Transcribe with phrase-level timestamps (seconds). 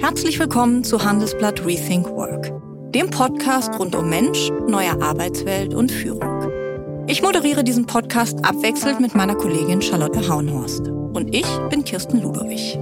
[0.00, 2.50] Herzlich willkommen zu Handelsblatt Rethink Work,
[2.94, 7.06] dem Podcast rund um Mensch, neue Arbeitswelt und Führung.
[7.06, 10.88] Ich moderiere diesen Podcast abwechselnd mit meiner Kollegin Charlotte Haunhorst.
[10.88, 12.78] Und ich bin Kirsten Ludowig.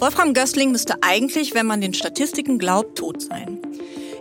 [0.00, 3.60] Wolfram Gößling müsste eigentlich, wenn man den Statistiken glaubt, tot sein.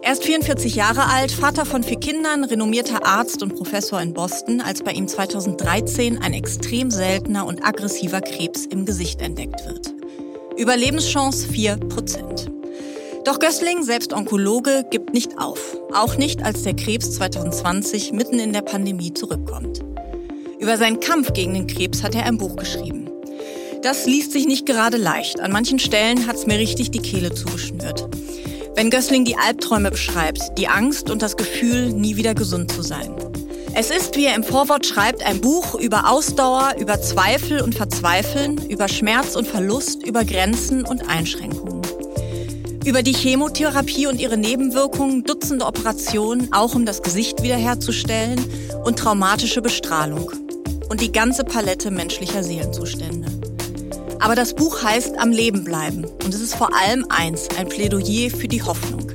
[0.05, 4.59] Er ist 44 Jahre alt, Vater von vier Kindern, renommierter Arzt und Professor in Boston,
[4.59, 9.93] als bei ihm 2013 ein extrem seltener und aggressiver Krebs im Gesicht entdeckt wird.
[10.57, 12.51] Überlebenschance 4 Prozent.
[13.23, 15.77] Doch Gößling, selbst Onkologe, gibt nicht auf.
[15.93, 19.79] Auch nicht, als der Krebs 2020 mitten in der Pandemie zurückkommt.
[20.59, 23.09] Über seinen Kampf gegen den Krebs hat er ein Buch geschrieben.
[23.81, 25.39] Das liest sich nicht gerade leicht.
[25.39, 28.09] An manchen Stellen hat's mir richtig die Kehle zugeschnürt.
[28.75, 33.13] Wenn Gößling die Albträume beschreibt, die Angst und das Gefühl, nie wieder gesund zu sein.
[33.75, 38.57] Es ist, wie er im Vorwort schreibt, ein Buch über Ausdauer, über Zweifel und Verzweifeln,
[38.69, 41.83] über Schmerz und Verlust, über Grenzen und Einschränkungen.
[42.83, 48.43] Über die Chemotherapie und ihre Nebenwirkungen, Dutzende Operationen, auch um das Gesicht wiederherzustellen
[48.83, 50.31] und traumatische Bestrahlung.
[50.89, 53.42] Und die ganze Palette menschlicher Seelenzustände.
[54.19, 58.29] Aber das Buch heißt Am Leben bleiben und es ist vor allem eins, ein Plädoyer
[58.29, 59.11] für die Hoffnung.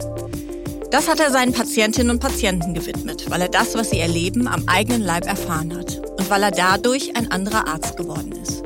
[0.91, 4.65] Das hat er seinen Patientinnen und Patienten gewidmet, weil er das, was sie erleben, am
[4.67, 8.63] eigenen Leib erfahren hat und weil er dadurch ein anderer Arzt geworden ist.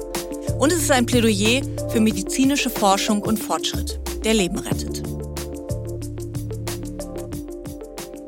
[0.59, 5.03] Und es ist ein Plädoyer für medizinische Forschung und Fortschritt, der Leben rettet.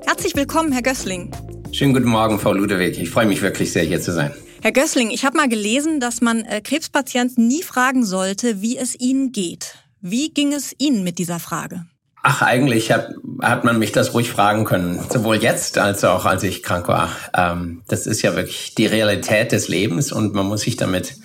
[0.05, 1.31] Herzlich willkommen, Herr Gößling.
[1.71, 2.99] Schönen guten Morgen, Frau Ludewig.
[2.99, 4.33] Ich freue mich wirklich sehr, hier zu sein.
[4.65, 8.99] Herr Gößling, ich habe mal gelesen, dass man äh, Krebspatienten nie fragen sollte, wie es
[8.99, 9.75] ihnen geht.
[10.01, 11.85] Wie ging es Ihnen mit dieser Frage?
[12.23, 13.11] Ach, eigentlich hat,
[13.43, 17.11] hat man mich das ruhig fragen können, sowohl jetzt als auch als ich krank war.
[17.37, 21.17] Ähm, das ist ja wirklich die Realität des Lebens und man muss sich damit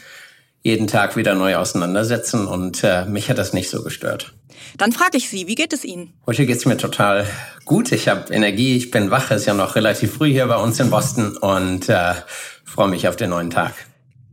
[0.62, 4.34] jeden Tag wieder neu auseinandersetzen und äh, mich hat das nicht so gestört.
[4.78, 6.14] Dann frage ich Sie, wie geht es Ihnen?
[6.25, 7.25] Heute geht es mir total
[7.66, 7.92] gut.
[7.92, 9.31] Ich habe Energie, ich bin wach.
[9.31, 12.14] Es ist ja noch relativ früh hier bei uns in Boston und äh,
[12.66, 13.74] freue mich auf den neuen Tag.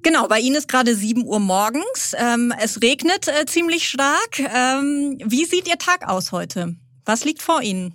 [0.03, 2.15] Genau, bei Ihnen ist gerade 7 Uhr morgens.
[2.16, 4.38] Ähm, es regnet äh, ziemlich stark.
[4.38, 6.76] Ähm, wie sieht Ihr Tag aus heute?
[7.04, 7.94] Was liegt vor Ihnen?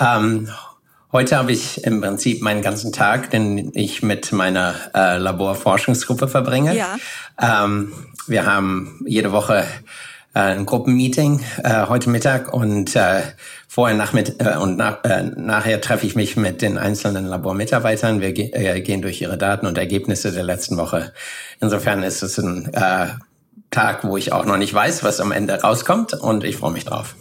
[0.00, 0.48] Ähm,
[1.12, 6.74] heute habe ich im Prinzip meinen ganzen Tag, den ich mit meiner äh, Laborforschungsgruppe verbringe.
[6.76, 6.96] Ja.
[7.40, 7.92] Ähm,
[8.26, 9.64] wir haben jede Woche
[10.34, 13.20] äh, ein Gruppenmeeting äh, heute Mittag und äh,
[13.68, 18.20] vorher nachmit äh, und nach, äh, nachher treffe ich mich mit den einzelnen Labormitarbeitern.
[18.20, 21.12] Wir ge äh, gehen durch ihre Daten und Ergebnisse der letzten Woche.
[21.60, 23.08] Insofern ist es ein äh,
[23.70, 26.84] Tag, wo ich auch noch nicht weiß, was am Ende rauskommt und ich freue mich
[26.84, 27.14] drauf.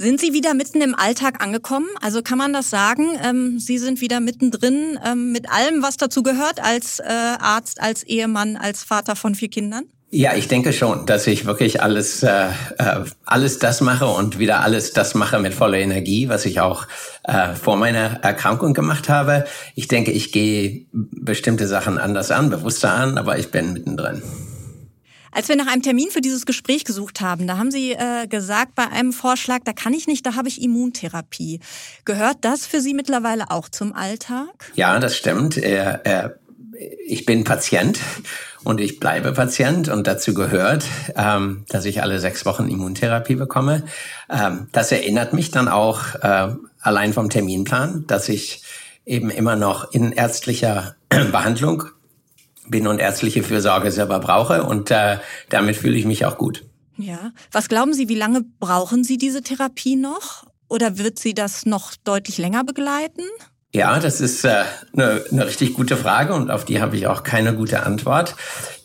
[0.00, 1.88] Sind Sie wieder mitten im Alltag angekommen?
[2.00, 3.18] Also kann man das sagen?
[3.20, 8.04] Ähm, Sie sind wieder mittendrin ähm, mit allem, was dazu gehört, als äh, Arzt, als
[8.04, 9.86] Ehemann, als Vater von vier Kindern?
[10.10, 12.46] Ja, ich denke schon, dass ich wirklich alles, äh,
[12.78, 16.86] äh, alles das mache und wieder alles das mache mit voller Energie, was ich auch
[17.24, 19.46] äh, vor meiner Erkrankung gemacht habe.
[19.74, 24.22] Ich denke, ich gehe bestimmte Sachen anders an, bewusster an, aber ich bin mittendrin.
[25.32, 28.74] Als wir nach einem Termin für dieses Gespräch gesucht haben, da haben Sie äh, gesagt,
[28.74, 31.60] bei einem Vorschlag, da kann ich nicht, da habe ich Immuntherapie.
[32.04, 34.72] Gehört das für Sie mittlerweile auch zum Alltag?
[34.74, 35.56] Ja, das stimmt.
[35.56, 36.30] Äh, äh,
[37.06, 37.98] ich bin Patient
[38.64, 40.84] und ich bleibe Patient und dazu gehört,
[41.16, 43.84] ähm, dass ich alle sechs Wochen Immuntherapie bekomme.
[44.30, 48.62] Ähm, das erinnert mich dann auch äh, allein vom Terminplan, dass ich
[49.04, 51.84] eben immer noch in ärztlicher Behandlung
[52.70, 55.18] bin und ärztliche Fürsorge selber brauche und äh,
[55.48, 56.64] damit fühle ich mich auch gut.
[56.96, 57.32] Ja.
[57.52, 60.44] Was glauben Sie, wie lange brauchen Sie diese Therapie noch?
[60.68, 63.22] Oder wird Sie das noch deutlich länger begleiten?
[63.74, 64.64] Ja, das ist äh,
[64.94, 68.34] eine, eine richtig gute Frage und auf die habe ich auch keine gute Antwort.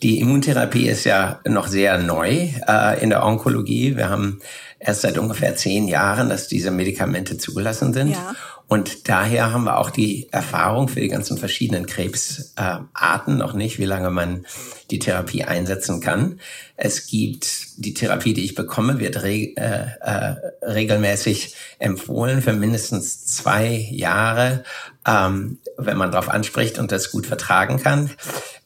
[0.02, 3.96] Die Immuntherapie ist ja noch sehr neu äh, in der Onkologie.
[3.96, 4.40] Wir haben
[4.78, 8.10] erst seit ungefähr zehn Jahren, dass diese Medikamente zugelassen sind.
[8.10, 8.34] Ja.
[8.74, 13.84] Und daher haben wir auch die Erfahrung für die ganzen verschiedenen Krebsarten noch nicht, wie
[13.84, 14.46] lange man
[14.90, 16.40] die Therapie einsetzen kann.
[16.76, 23.24] Es gibt die Therapie, die ich bekomme, wird re äh, äh, regelmäßig empfohlen für mindestens
[23.26, 24.64] zwei Jahre,
[25.06, 28.10] ähm, wenn man darauf anspricht und das gut vertragen kann.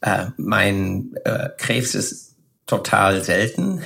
[0.01, 2.35] Äh, mein äh, Krebs ist
[2.65, 3.83] total selten.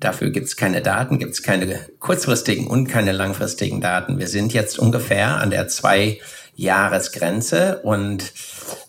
[0.00, 4.18] Dafür gibt es keine Daten, gibt es keine kurzfristigen und keine langfristigen Daten.
[4.18, 6.20] Wir sind jetzt ungefähr an der zwei
[6.56, 8.32] Jahresgrenze und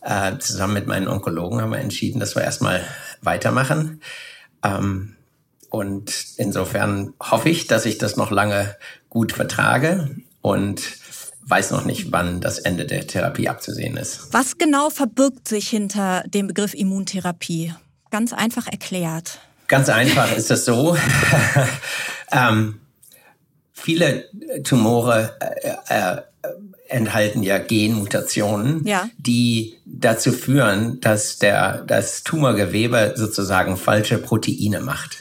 [0.01, 2.83] äh, zusammen mit meinen Onkologen haben wir entschieden, dass wir erstmal
[3.21, 4.01] weitermachen.
[4.63, 5.15] Ähm,
[5.69, 8.75] und insofern hoffe ich, dass ich das noch lange
[9.09, 10.81] gut vertrage und
[11.47, 14.27] weiß noch nicht, wann das Ende der Therapie abzusehen ist.
[14.31, 17.73] Was genau verbirgt sich hinter dem Begriff Immuntherapie?
[18.09, 19.39] Ganz einfach erklärt.
[19.67, 20.97] Ganz einfach ist es so.
[22.31, 22.79] ähm,
[23.73, 24.25] viele
[24.63, 26.21] Tumore äh, äh,
[26.87, 29.09] enthalten ja Genmutationen, ja.
[29.17, 35.17] die dazu führen, dass der, das Tumorgewebe sozusagen falsche Proteine macht.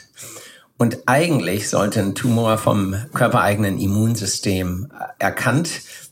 [0.77, 5.69] Und eigentlich sollte ein Tumor vom körpereigenen Immunsystem erkannt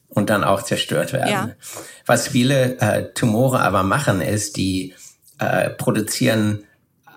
[0.07, 1.29] und dann auch zerstört werden.
[1.29, 1.49] Ja.
[2.05, 4.93] Was viele äh, Tumore aber machen, ist, die
[5.39, 6.63] äh, produzieren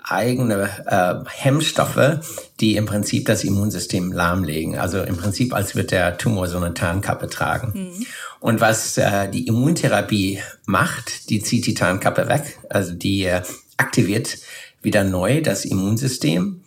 [0.09, 2.21] eigene äh, Hemmstoffe,
[2.61, 4.79] die im Prinzip das Immunsystem lahmlegen.
[4.79, 7.73] Also im Prinzip, als wird der Tumor so eine Tarnkappe tragen.
[7.75, 8.07] Mhm.
[8.41, 13.43] Und was äh, die Immuntherapie macht, die zieht die Tarnkappe weg, also die äh,
[13.77, 14.39] aktiviert
[14.81, 16.63] wieder neu das Immunsystem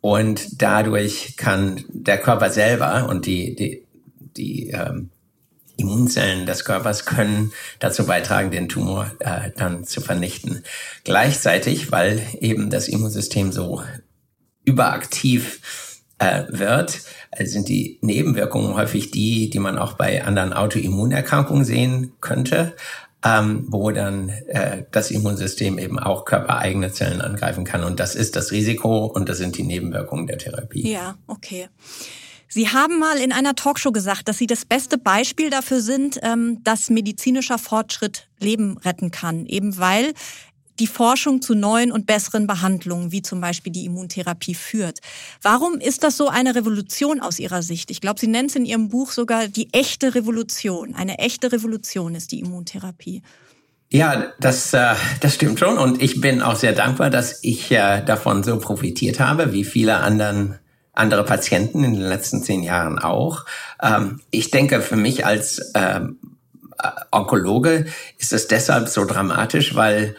[0.00, 3.82] und dadurch kann der Körper selber und die, die,
[4.36, 5.10] die ähm,
[5.78, 10.64] Immunzellen des Körpers können dazu beitragen, den Tumor äh, dann zu vernichten.
[11.04, 13.82] Gleichzeitig, weil eben das Immunsystem so
[14.64, 17.00] überaktiv äh, wird,
[17.38, 22.74] sind die Nebenwirkungen häufig die, die man auch bei anderen Autoimmunerkrankungen sehen könnte,
[23.24, 27.84] ähm, wo dann äh, das Immunsystem eben auch körpereigene Zellen angreifen kann.
[27.84, 30.90] Und das ist das Risiko und das sind die Nebenwirkungen der Therapie.
[30.90, 31.68] Ja, okay.
[32.48, 36.62] Sie haben mal in einer Talkshow gesagt, dass Sie das beste Beispiel dafür sind, ähm,
[36.64, 40.14] dass medizinischer Fortschritt Leben retten kann, eben weil
[40.78, 45.00] die Forschung zu neuen und besseren Behandlungen, wie zum Beispiel die Immuntherapie, führt.
[45.42, 47.90] Warum ist das so eine Revolution aus Ihrer Sicht?
[47.90, 50.94] Ich glaube, Sie nennen es in Ihrem Buch sogar die echte Revolution.
[50.94, 53.22] Eine echte Revolution ist die Immuntherapie.
[53.90, 55.78] Ja, das, äh, das stimmt schon.
[55.78, 59.96] Und ich bin auch sehr dankbar, dass ich äh, davon so profitiert habe, wie viele
[59.96, 60.58] anderen
[60.98, 63.44] andere Patienten in den letzten zehn Jahren auch.
[63.82, 66.18] Ähm, ich denke, für mich als ähm,
[67.10, 67.86] Onkologe
[68.18, 70.16] ist es deshalb so dramatisch, weil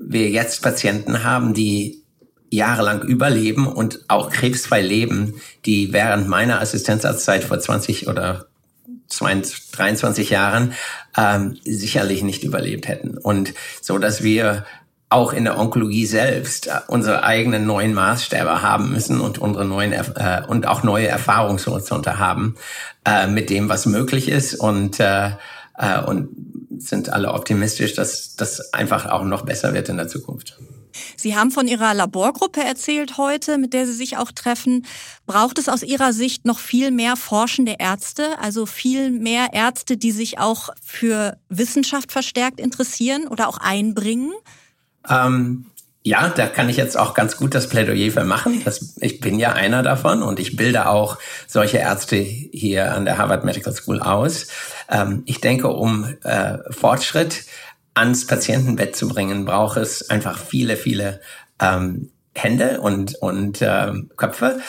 [0.00, 2.02] wir jetzt Patienten haben, die
[2.50, 8.46] jahrelang überleben und auch krebsfrei leben, die während meiner Assistenzarztzeit vor 20 oder
[9.08, 10.74] 22, 23 Jahren
[11.16, 13.18] ähm, sicherlich nicht überlebt hätten.
[13.18, 14.64] Und so, dass wir
[15.08, 19.92] auch in der Onkologie selbst äh, unsere eigenen neuen Maßstäbe haben müssen und unsere neuen
[19.92, 22.56] äh, und auch neue Erfahrungshorizonte haben
[23.04, 25.30] äh, mit dem, was möglich ist und äh,
[25.78, 26.28] äh, und
[26.78, 30.58] sind alle optimistisch, dass das einfach auch noch besser wird in der Zukunft.
[31.16, 34.86] Sie haben von Ihrer Laborgruppe erzählt heute, mit der Sie sich auch treffen.
[35.26, 40.10] Braucht es aus Ihrer Sicht noch viel mehr forschende Ärzte, also viel mehr Ärzte, die
[40.10, 44.32] sich auch für Wissenschaft verstärkt interessieren oder auch einbringen?
[45.08, 45.66] Ähm,
[46.06, 48.62] ja, da kann ich jetzt auch ganz gut das Plädoyer für machen.
[48.64, 51.18] Das, ich bin ja einer davon und ich bilde auch
[51.48, 54.46] solche Ärzte hier an der Harvard Medical School aus.
[54.88, 57.44] Ähm, ich denke, um äh, Fortschritt
[57.94, 61.20] ans Patientenbett zu bringen, braucht es einfach viele, viele
[61.60, 64.60] ähm, Hände und, und äh, Köpfe.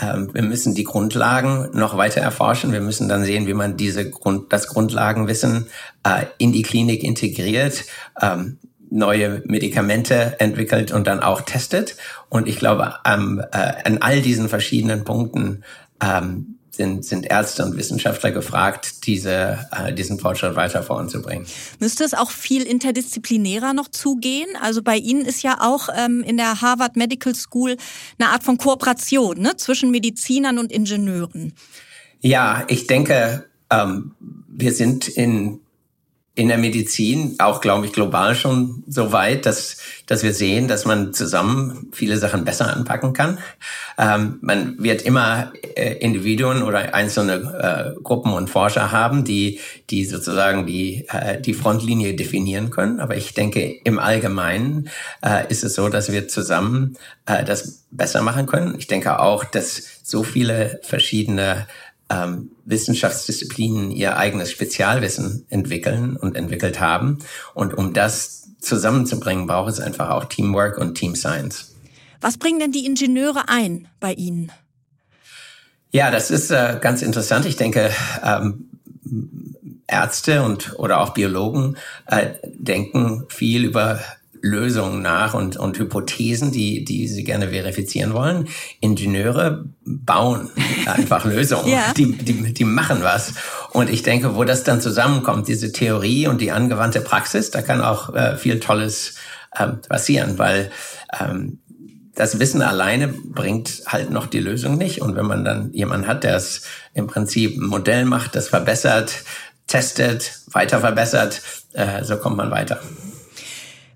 [0.00, 2.72] Ähm, wir müssen die Grundlagen noch weiter erforschen.
[2.72, 5.66] Wir müssen dann sehen, wie man diese Grund, das Grundlagenwissen
[6.04, 7.84] äh, in die Klinik integriert.
[8.22, 8.58] Ähm,
[8.90, 11.96] neue Medikamente entwickelt und dann auch testet.
[12.28, 15.64] Und ich glaube, ähm, äh, an all diesen verschiedenen Punkten
[16.02, 21.46] ähm, sind, sind Ärzte und Wissenschaftler gefragt, diese, äh, diesen Fortschritt weiter voranzubringen.
[21.80, 24.48] Müsste es auch viel interdisziplinärer noch zugehen?
[24.62, 27.76] Also bei Ihnen ist ja auch ähm, in der Harvard Medical School
[28.18, 31.52] eine Art von Kooperation ne, zwischen Medizinern und Ingenieuren.
[32.20, 34.12] Ja, ich denke, ähm,
[34.48, 35.60] wir sind in
[36.38, 40.84] in der Medizin, auch glaube ich global schon so weit, dass, dass wir sehen, dass
[40.84, 43.40] man zusammen viele Sachen besser anpacken kann.
[43.98, 49.58] Ähm, man wird immer äh, Individuen oder einzelne äh, Gruppen und Forscher haben, die,
[49.90, 53.00] die sozusagen die, äh, die Frontlinie definieren können.
[53.00, 54.90] Aber ich denke, im Allgemeinen
[55.24, 58.76] äh, ist es so, dass wir zusammen äh, das besser machen können.
[58.78, 61.66] Ich denke auch, dass so viele verschiedene
[62.10, 67.18] ähm, Wissenschaftsdisziplinen ihr eigenes Spezialwissen entwickeln und entwickelt haben.
[67.54, 71.74] Und um das zusammenzubringen, braucht es einfach auch Teamwork und Team Science.
[72.20, 74.50] Was bringen denn die Ingenieure ein bei Ihnen?
[75.90, 77.46] Ja, das ist äh, ganz interessant.
[77.46, 77.90] Ich denke,
[78.22, 78.68] ähm,
[79.86, 84.00] Ärzte und oder auch Biologen äh, denken viel über
[84.42, 88.48] Lösungen nach und, und Hypothesen, die, die sie gerne verifizieren wollen.
[88.80, 90.50] Ingenieure bauen
[90.86, 91.92] einfach Lösungen, ja.
[91.96, 93.34] die, die, die machen was.
[93.72, 97.80] Und ich denke, wo das dann zusammenkommt, diese Theorie und die angewandte Praxis, da kann
[97.80, 99.14] auch äh, viel Tolles
[99.58, 100.70] ähm, passieren, weil
[101.20, 101.58] ähm,
[102.14, 105.00] das Wissen alleine bringt halt noch die Lösung nicht.
[105.00, 109.22] Und wenn man dann jemanden hat, der es im Prinzip ein Modell macht, das verbessert,
[109.68, 111.40] testet, weiter verbessert.
[111.74, 112.80] Äh, so kommt man weiter.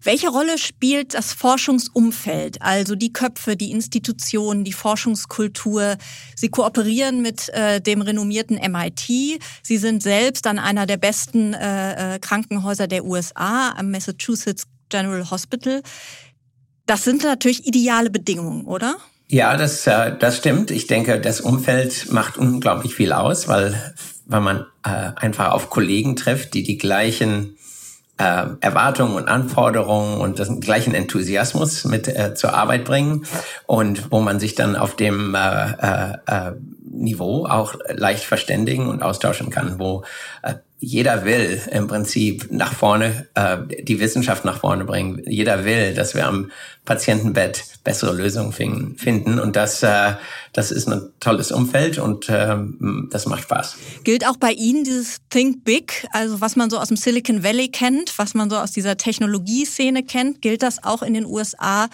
[0.04, 5.96] Welche Rolle spielt das Forschungsumfeld, also die Köpfe, die Institutionen, die Forschungskultur?
[6.34, 9.40] Sie kooperieren mit äh, dem renommierten MIT.
[9.62, 15.30] Sie sind selbst an einer der besten äh, äh, Krankenhäuser der USA, am Massachusetts General
[15.30, 15.82] Hospital.
[16.86, 18.96] Das sind natürlich ideale Bedingungen, oder?
[19.28, 20.72] Ja, das, äh, das stimmt.
[20.72, 23.94] Ich denke, das Umfeld macht unglaublich viel aus, weil,
[24.26, 27.56] weil man äh, einfach auf Kollegen trifft, die die gleichen
[28.22, 33.26] äh, Erwartungen und Anforderungen und den gleichen Enthusiasmus mit äh, zur Arbeit bringen
[33.66, 36.52] und wo man sich dann auf dem äh, äh, äh
[36.94, 40.04] Niveau auch leicht verständigen und austauschen kann, wo
[40.42, 45.22] äh, jeder will im Prinzip nach vorne, äh, die Wissenschaft nach vorne bringen.
[45.26, 46.50] Jeder will, dass wir am
[46.84, 49.38] Patientenbett bessere Lösungen finden.
[49.38, 50.14] Und das, äh,
[50.52, 52.56] das ist ein tolles Umfeld und äh,
[53.10, 53.76] das macht Spaß.
[54.02, 57.68] Gilt auch bei Ihnen dieses Think Big, also was man so aus dem Silicon Valley
[57.68, 61.88] kennt, was man so aus dieser Technologieszene kennt, gilt das auch in den USA?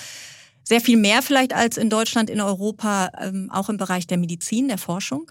[0.64, 4.68] Sehr viel mehr vielleicht als in Deutschland, in Europa, ähm, auch im Bereich der Medizin,
[4.68, 5.30] der Forschung?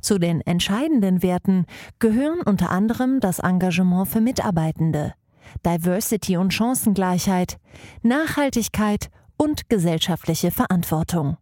[0.00, 1.66] Zu den entscheidenden Werten
[1.98, 5.14] gehören unter anderem das Engagement für Mitarbeitende,
[5.64, 7.58] Diversity und Chancengleichheit,
[8.02, 11.36] Nachhaltigkeit und gesellschaftliche Verantwortung.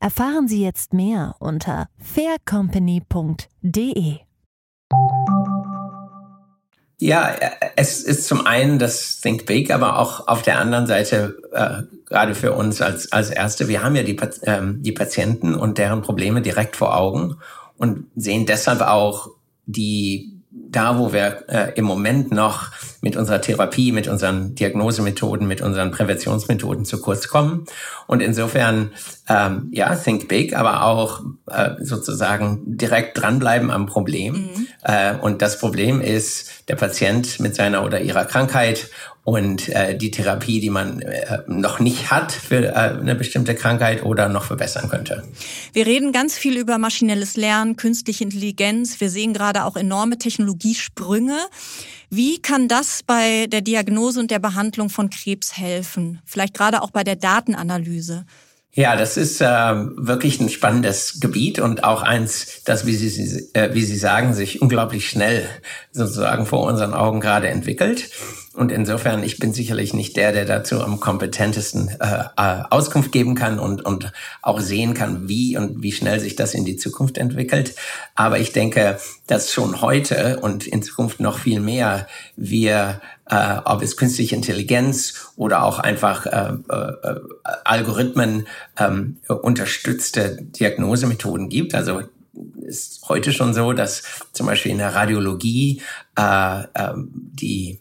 [0.00, 4.18] Erfahren Sie jetzt mehr unter faircompany.de.
[7.02, 7.34] Ja,
[7.76, 12.34] es ist zum einen das Think Big, aber auch auf der anderen Seite, äh, gerade
[12.34, 16.42] für uns als, als Erste, wir haben ja die, ähm, die Patienten und deren Probleme
[16.42, 17.38] direkt vor Augen
[17.80, 19.30] und sehen deshalb auch
[19.64, 22.68] die da, wo wir äh, im Moment noch
[23.00, 27.66] mit unserer Therapie, mit unseren Diagnosemethoden, mit unseren Präventionsmethoden zu kurz kommen.
[28.06, 28.90] Und insofern,
[29.28, 34.34] ähm, ja, think big, aber auch äh, sozusagen direkt dranbleiben am Problem.
[34.34, 34.66] Mhm.
[34.82, 38.90] Äh, und das Problem ist der Patient mit seiner oder ihrer Krankheit
[39.24, 44.04] und äh, die Therapie, die man äh, noch nicht hat für äh, eine bestimmte Krankheit
[44.04, 45.22] oder noch verbessern könnte.
[45.72, 49.00] Wir reden ganz viel über maschinelles Lernen, künstliche Intelligenz.
[49.00, 51.36] Wir sehen gerade auch enorme Technologiesprünge.
[52.08, 56.20] Wie kann das bei der Diagnose und der Behandlung von Krebs helfen?
[56.24, 58.24] Vielleicht gerade auch bei der Datenanalyse.
[58.72, 63.74] Ja, das ist äh, wirklich ein spannendes Gebiet und auch eins, das, wie Sie, äh,
[63.74, 65.48] wie Sie sagen, sich unglaublich schnell
[65.90, 68.10] sozusagen vor unseren Augen gerade entwickelt.
[68.60, 73.34] Und insofern, ich bin sicherlich nicht der, der dazu am kompetentesten äh, äh, Auskunft geben
[73.34, 74.12] kann und, und
[74.42, 77.74] auch sehen kann, wie und wie schnell sich das in die Zukunft entwickelt.
[78.14, 83.00] Aber ich denke, dass schon heute und in Zukunft noch viel mehr wir,
[83.30, 87.20] äh, ob es künstliche Intelligenz oder auch einfach äh, äh,
[87.64, 88.46] Algorithmen
[88.78, 91.74] ähm, unterstützte Diagnosemethoden gibt.
[91.74, 92.02] Also
[92.60, 94.02] ist heute schon so, dass
[94.34, 95.80] zum Beispiel in der Radiologie
[96.18, 97.80] äh, äh, die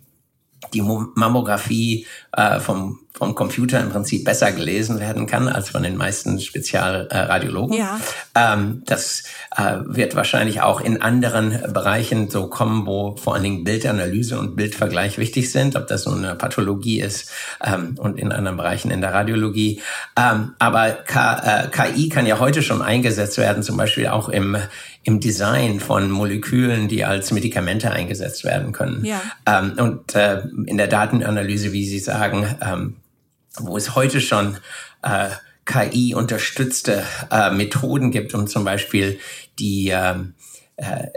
[0.74, 5.98] die Mammographie äh, vom, vom Computer im Prinzip besser gelesen werden kann als von den
[5.98, 7.78] meisten Spezialradiologen.
[7.78, 8.00] Ja.
[8.36, 9.24] ähm, das
[9.56, 14.56] äh, wird wahrscheinlich auch in anderen Bereichen so kommen, wo vor allen Dingen Bildanalyse und
[14.56, 17.32] Bildvergleich wichtig sind, ob das nun eine Pathologie ist
[17.64, 19.82] ähm, und in anderen Bereichen in der Radiologie.
[20.18, 24.56] Ähm, aber K, äh, KI kann ja heute schon eingesetzt werden, zum Beispiel auch im,
[25.10, 29.04] im Design von Molekülen, die als Medikamente eingesetzt werden können.
[29.04, 29.22] Ja.
[29.48, 32.98] Ähm, und äh, in der Datenanalyse, wie Sie sagen, ähm,
[33.58, 34.58] wo es heute schon
[35.02, 35.30] äh,
[35.66, 39.20] KI-unterstützte äh, Methoden gibt, um zum Beispiel
[39.58, 40.36] die ähm,
[40.78, 41.08] äh,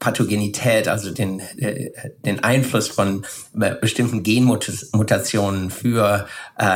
[0.00, 1.90] Pathogenität, also den, äh,
[2.24, 3.24] den Einfluss von
[3.60, 6.26] äh, bestimmten Genmutationen für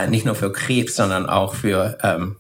[0.08, 2.36] nicht nur für Krebs, sondern auch für ähm,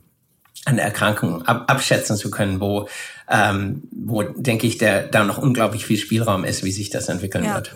[0.64, 2.88] eine Erkrankung ab, abschätzen zu können, wo,
[3.32, 7.44] ähm, wo denke ich, der, da noch unglaublich viel Spielraum ist, wie sich das entwickeln
[7.44, 7.54] ja.
[7.54, 7.74] wird.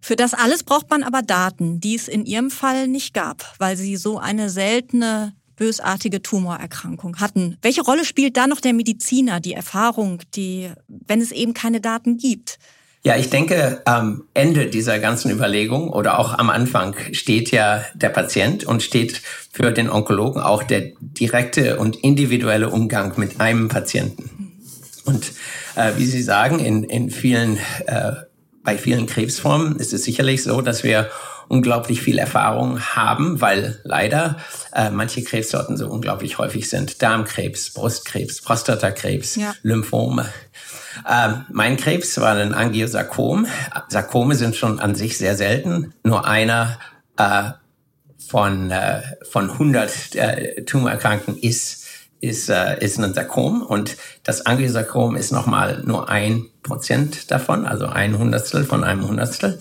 [0.00, 3.76] Für das alles braucht man aber Daten, die es in Ihrem Fall nicht gab, weil
[3.76, 7.56] Sie so eine seltene bösartige Tumorerkrankung hatten.
[7.62, 12.18] Welche Rolle spielt da noch der Mediziner, die Erfahrung, die, wenn es eben keine Daten
[12.18, 12.58] gibt?
[13.02, 18.08] Ja, ich denke, am Ende dieser ganzen Überlegung oder auch am Anfang steht ja der
[18.08, 24.35] Patient und steht für den Onkologen auch der direkte und individuelle Umgang mit einem Patienten.
[25.06, 25.32] Und
[25.74, 28.12] äh, wie Sie sagen, in, in vielen äh,
[28.66, 31.08] bei vielen Krebsformen ist es sicherlich so, dass wir
[31.48, 34.38] unglaublich viel Erfahrung haben, weil leider
[34.74, 37.00] äh, manche Krebssorten so unglaublich häufig sind.
[37.00, 39.54] Darmkrebs, Brustkrebs, Prostatakrebs, ja.
[39.62, 40.26] Lymphome.
[41.08, 43.46] Äh, mein Krebs war ein Angiosarkom.
[43.88, 45.94] Sarkome sind schon an sich sehr selten.
[46.02, 46.80] Nur einer
[47.16, 47.50] äh,
[48.18, 51.85] von, äh, von 100 äh, Tumorerkrankten ist
[52.20, 57.86] ist, äh, ist ein Sarkom und das Angiosarkom ist nochmal nur ein Prozent davon, also
[57.86, 59.58] ein Hundertstel von einem Hundertstel.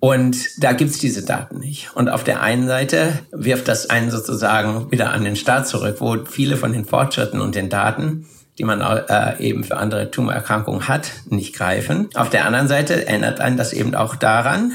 [0.00, 1.90] Und da gibt's diese Daten nicht.
[1.94, 6.24] Und auf der einen Seite wirft das einen sozusagen wieder an den Staat zurück, wo
[6.24, 8.26] viele von den Fortschritten und den Daten,
[8.58, 12.10] die man äh, eben für andere Tumorerkrankungen hat, nicht greifen.
[12.14, 14.72] Auf der anderen Seite erinnert einen das eben auch daran,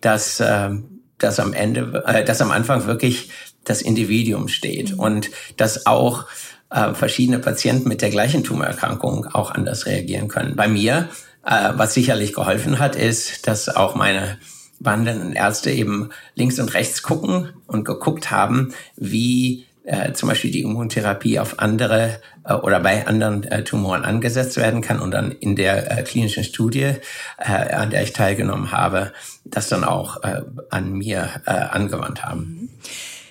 [0.00, 0.70] dass, äh,
[1.18, 3.30] dass am Ende, äh, dass am Anfang wirklich
[3.64, 6.26] das Individuum steht und dass auch
[6.70, 10.56] äh, verschiedene Patienten mit der gleichen Tumorerkrankung auch anders reagieren können.
[10.56, 11.08] Bei mir,
[11.44, 14.38] äh, was sicherlich geholfen hat, ist, dass auch meine
[14.78, 20.62] behandelnden Ärzte eben links und rechts gucken und geguckt haben, wie äh, zum Beispiel die
[20.62, 25.56] Immuntherapie auf andere äh, oder bei anderen äh, Tumoren angesetzt werden kann und dann in
[25.56, 26.94] der äh, klinischen Studie,
[27.38, 29.12] äh, an der ich teilgenommen habe,
[29.44, 32.70] das dann auch äh, an mir äh, angewandt haben.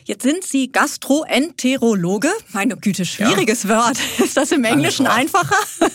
[0.09, 2.29] Jetzt sind Sie Gastroenterologe.
[2.51, 3.77] Meine Güte, schwieriges ja.
[3.77, 3.99] Wort.
[4.17, 5.55] Ist das im Englischen einfacher?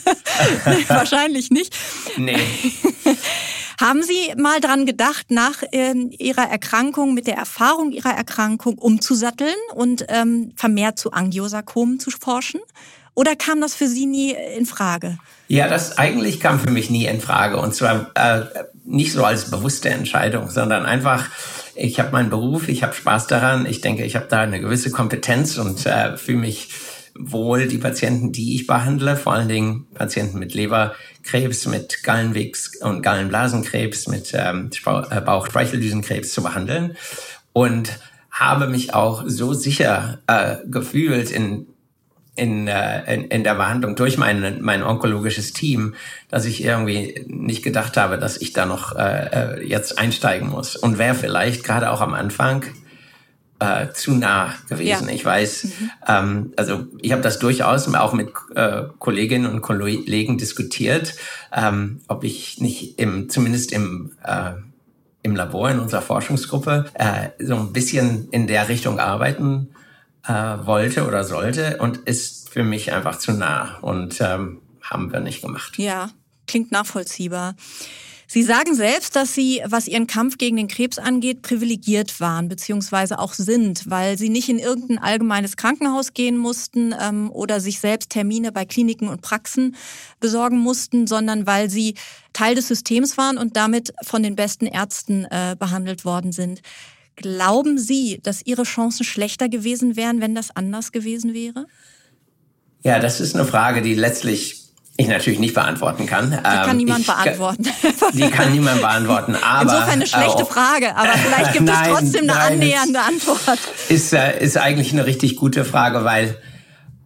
[0.86, 1.76] Wahrscheinlich nicht.
[2.16, 2.38] Nee.
[3.80, 9.56] Haben Sie mal dran gedacht, nach äh, Ihrer Erkrankung, mit der Erfahrung Ihrer Erkrankung umzusatteln
[9.74, 12.60] und ähm, vermehrt zu Angiosarkomen zu forschen?
[13.14, 15.18] Oder kam das für Sie nie in Frage?
[15.48, 17.56] Ja, das eigentlich kam für mich nie in Frage.
[17.56, 18.44] Und zwar äh,
[18.84, 21.26] nicht so als bewusste Entscheidung, sondern einfach,
[21.74, 24.90] ich habe meinen Beruf, ich habe Spaß daran, ich denke, ich habe da eine gewisse
[24.90, 26.70] Kompetenz und äh, fühle mich
[27.16, 27.68] wohl.
[27.68, 34.08] Die Patienten, die ich behandle, vor allen Dingen Patienten mit Leberkrebs, mit Gallenwegs- und Gallenblasenkrebs,
[34.08, 36.96] mit ähm, äh, Bauchspeicheldüsenkrebs zu behandeln.
[37.52, 37.98] Und
[38.30, 41.66] habe mich auch so sicher äh, gefühlt in
[42.36, 45.94] in, äh, in, in der Behandlung durch mein, mein onkologisches Team,
[46.28, 50.76] dass ich irgendwie nicht gedacht habe, dass ich da noch äh, äh jetzt einsteigen muss.
[50.76, 52.64] Und wäre vielleicht gerade auch am Anfang
[53.60, 55.08] äh, zu nah gewesen.
[55.08, 55.14] Ja.
[55.14, 55.90] Ich weiß, mhm.
[56.08, 61.14] ähm, also ich habe das durchaus auch mit äh, Kolleginnen und Kollegen diskutiert,
[61.52, 64.52] ähm, ob ich nicht im, zumindest im äh,
[65.22, 69.70] im Labor in unserer Forschungsgruppe äh, so ein bisschen in der Richtung arbeiten
[70.26, 75.20] äh, wollte oder sollte und ist für mich einfach zu nah und ähm, haben wir
[75.20, 75.78] nicht gemacht.
[75.78, 76.10] Ja,
[76.46, 77.54] klingt nachvollziehbar.
[78.26, 83.18] Sie sagen selbst, dass Sie, was Ihren Kampf gegen den Krebs angeht, privilegiert waren, beziehungsweise
[83.18, 88.10] auch sind, weil Sie nicht in irgendein allgemeines Krankenhaus gehen mussten ähm, oder sich selbst
[88.10, 89.76] Termine bei Kliniken und Praxen
[90.20, 91.94] besorgen mussten, sondern weil Sie
[92.32, 96.62] Teil des Systems waren und damit von den besten Ärzten äh, behandelt worden sind.
[97.16, 101.66] Glauben Sie, dass Ihre Chancen schlechter gewesen wären, wenn das anders gewesen wäre?
[102.82, 104.64] Ja, das ist eine Frage, die letztlich
[104.96, 106.30] ich natürlich nicht beantworten kann.
[106.30, 107.66] Die kann ähm, niemand ich, beantworten.
[108.12, 109.34] Die kann niemand beantworten.
[109.42, 113.00] Aber, Insofern eine schlechte äh, Frage, aber vielleicht gibt nein, es trotzdem eine nein, annähernde
[113.00, 113.58] Antwort.
[113.88, 116.36] Ist, äh, ist eigentlich eine richtig gute Frage, weil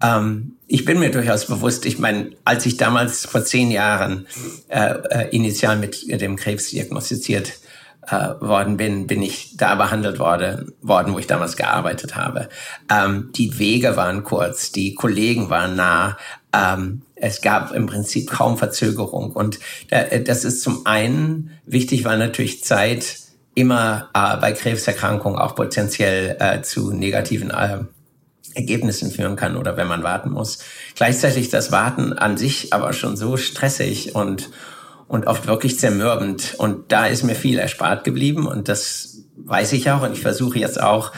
[0.02, 4.26] ähm, ich bin mir durchaus bewusst, ich meine, als ich damals vor zehn Jahren
[4.68, 7.54] äh, äh, initial mit dem Krebs diagnostiziert
[8.10, 12.48] äh, worden bin, bin ich da behandelt worden, worden, wo ich damals gearbeitet habe.
[12.90, 16.16] Ähm, die Wege waren kurz, die Kollegen waren nah.
[16.52, 19.32] Ähm, es gab im Prinzip kaum Verzögerung.
[19.32, 19.58] Und
[19.90, 23.16] äh, das ist zum einen wichtig, weil natürlich Zeit
[23.54, 27.78] immer äh, bei Krebserkrankungen auch potenziell äh, zu negativen äh,
[28.54, 30.58] Ergebnissen führen kann oder wenn man warten muss.
[30.94, 34.50] Gleichzeitig das Warten an sich aber schon so stressig und
[35.08, 36.54] und oft wirklich zermürbend.
[36.58, 40.58] Und da ist mir viel erspart geblieben und das weiß ich auch und ich versuche
[40.58, 41.12] jetzt auch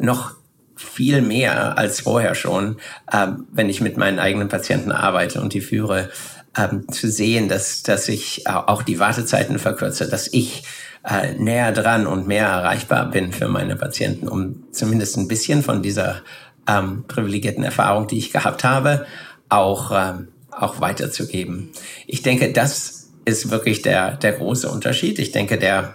[0.00, 0.32] noch
[0.76, 2.78] viel mehr als vorher schon,
[3.12, 6.10] ähm, wenn ich mit meinen eigenen Patienten arbeite und die führe,
[6.56, 10.64] ähm, zu sehen, dass, dass ich auch die Wartezeiten verkürze, dass ich
[11.04, 15.82] äh, näher dran und mehr erreichbar bin für meine Patienten, um zumindest ein bisschen von
[15.82, 16.22] dieser
[16.68, 19.06] ähm, privilegierten Erfahrung, die ich gehabt habe,
[19.48, 21.70] auch, ähm, auch weiterzugeben.
[22.06, 25.18] Ich denke, das ist wirklich der, der große Unterschied.
[25.18, 25.94] Ich denke, der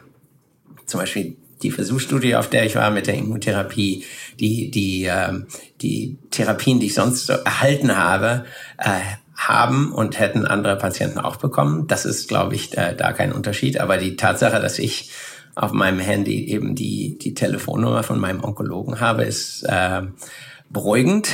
[0.85, 4.05] zum Beispiel die Versuchsstudie, auf der ich war mit der Immuntherapie,
[4.39, 5.33] die, die, äh,
[5.81, 8.45] die Therapien, die ich sonst so erhalten habe,
[8.77, 8.99] äh,
[9.35, 11.87] haben und hätten andere Patienten auch bekommen.
[11.87, 13.79] Das ist, glaube ich, da, da kein Unterschied.
[13.79, 15.11] Aber die Tatsache, dass ich
[15.55, 20.01] auf meinem Handy eben die, die Telefonnummer von meinem Onkologen habe, ist äh,
[20.69, 21.29] beruhigend.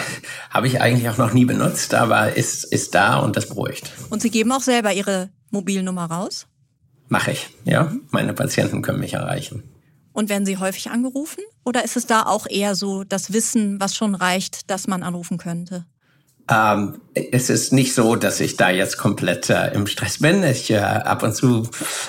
[0.49, 3.91] Habe ich eigentlich auch noch nie benutzt, aber ist, ist da und das beruhigt.
[4.09, 6.47] Und Sie geben auch selber Ihre Mobilnummer raus?
[7.07, 7.93] Mache ich, ja.
[8.09, 9.63] Meine Patienten können mich erreichen.
[10.13, 11.43] Und werden Sie häufig angerufen?
[11.65, 15.37] Oder ist es da auch eher so das Wissen, was schon reicht, dass man anrufen
[15.37, 15.85] könnte?
[16.47, 20.43] Ähm, es ist nicht so, dass ich da jetzt komplett äh, im Stress bin.
[20.43, 21.67] Ich äh, ab und zu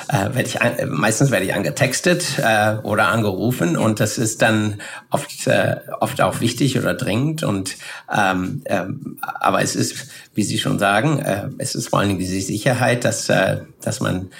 [0.08, 4.82] äh, werde ich an, meistens werde ich angetextet äh, oder angerufen und das ist dann
[5.10, 7.76] oft äh, oft auch wichtig oder dringend und
[8.14, 12.20] ähm, ähm, aber es ist, wie Sie schon sagen, äh, es ist vor allen Dingen
[12.20, 14.30] diese Sicherheit, dass äh, dass man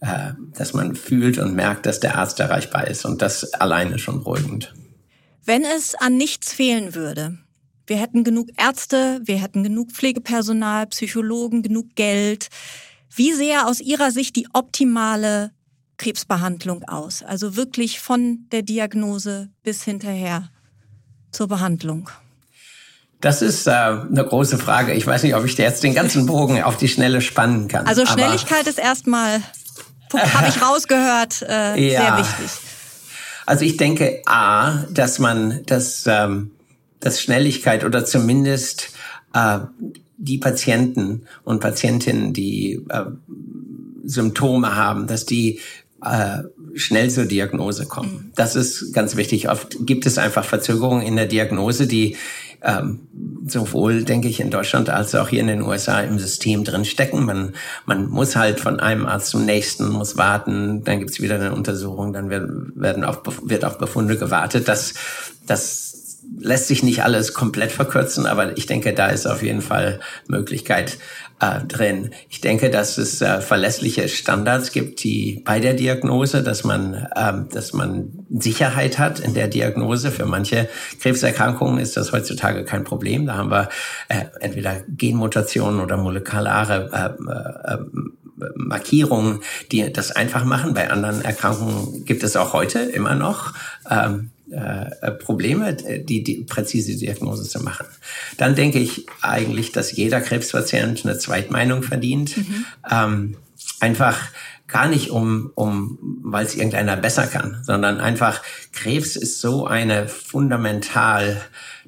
[0.00, 4.22] äh, dass man fühlt und merkt, dass der Arzt erreichbar ist und das alleine schon
[4.22, 4.74] beruhigend.
[5.46, 7.38] Wenn es an nichts fehlen würde,
[7.86, 12.48] wir hätten genug Ärzte, wir hätten genug Pflegepersonal, Psychologen, genug Geld.
[13.14, 15.52] Wie sähe aus Ihrer Sicht die optimale
[15.96, 17.22] Krebsbehandlung aus?
[17.22, 20.50] Also wirklich von der Diagnose bis hinterher
[21.30, 22.10] zur Behandlung.
[23.20, 24.92] Das ist äh, eine große Frage.
[24.92, 27.86] Ich weiß nicht, ob ich jetzt den ganzen Bogen auf die Schnelle spannen kann.
[27.86, 29.40] Also Schnelligkeit ist erstmal,
[30.12, 32.00] habe ich rausgehört, äh, ja.
[32.00, 32.60] sehr wichtig.
[33.46, 36.55] Also ich denke, a, dass man das ähm,
[37.06, 38.90] dass Schnelligkeit oder zumindest
[39.32, 39.60] äh,
[40.16, 43.04] die Patienten und Patientinnen, die äh,
[44.04, 45.60] Symptome haben, dass die
[46.04, 46.38] äh,
[46.74, 48.12] schnell zur Diagnose kommen.
[48.12, 48.32] Mhm.
[48.34, 49.48] Das ist ganz wichtig.
[49.48, 52.16] Oft gibt es einfach Verzögerungen in der Diagnose, die
[52.62, 53.06] ähm,
[53.46, 57.24] sowohl, denke ich, in Deutschland als auch hier in den USA im System drin stecken.
[57.24, 61.54] Man, man muss halt von einem Arzt zum nächsten, muss warten, dann gibt's wieder eine
[61.54, 64.66] Untersuchung, dann werden, werden auf, wird auf Befunde gewartet.
[64.66, 64.94] Das,
[65.46, 65.95] das
[66.38, 70.98] lässt sich nicht alles komplett verkürzen, aber ich denke, da ist auf jeden Fall Möglichkeit
[71.40, 72.10] äh, drin.
[72.28, 77.48] Ich denke, dass es äh, verlässliche Standards gibt, die bei der Diagnose, dass man, ähm,
[77.52, 80.10] dass man Sicherheit hat in der Diagnose.
[80.10, 80.68] Für manche
[81.00, 83.26] Krebserkrankungen ist das heutzutage kein Problem.
[83.26, 83.68] Da haben wir
[84.08, 87.78] äh, entweder Genmutationen oder molekulare äh, äh,
[88.54, 89.40] Markierungen,
[89.72, 90.74] die das einfach machen.
[90.74, 93.54] Bei anderen Erkrankungen gibt es auch heute immer noch
[93.90, 97.86] ähm, äh, Probleme, die, die präzise Diagnose zu machen.
[98.36, 102.36] Dann denke ich eigentlich, dass jeder Krebspatient eine Zweitmeinung verdient.
[102.36, 102.64] Mhm.
[102.90, 103.36] Ähm,
[103.80, 104.20] einfach
[104.68, 110.08] gar nicht um, um weil es irgendeiner besser kann, sondern einfach Krebs ist so eine
[110.08, 111.40] fundamental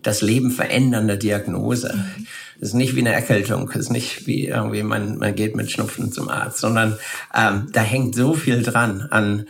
[0.02, 1.94] das Leben verändernde Diagnose.
[1.94, 2.26] Mhm.
[2.60, 6.28] ist nicht wie eine Erkältung, ist nicht wie irgendwie man, man geht mit Schnupfen zum
[6.28, 6.98] Arzt, sondern
[7.34, 9.46] ähm, da hängt so viel dran an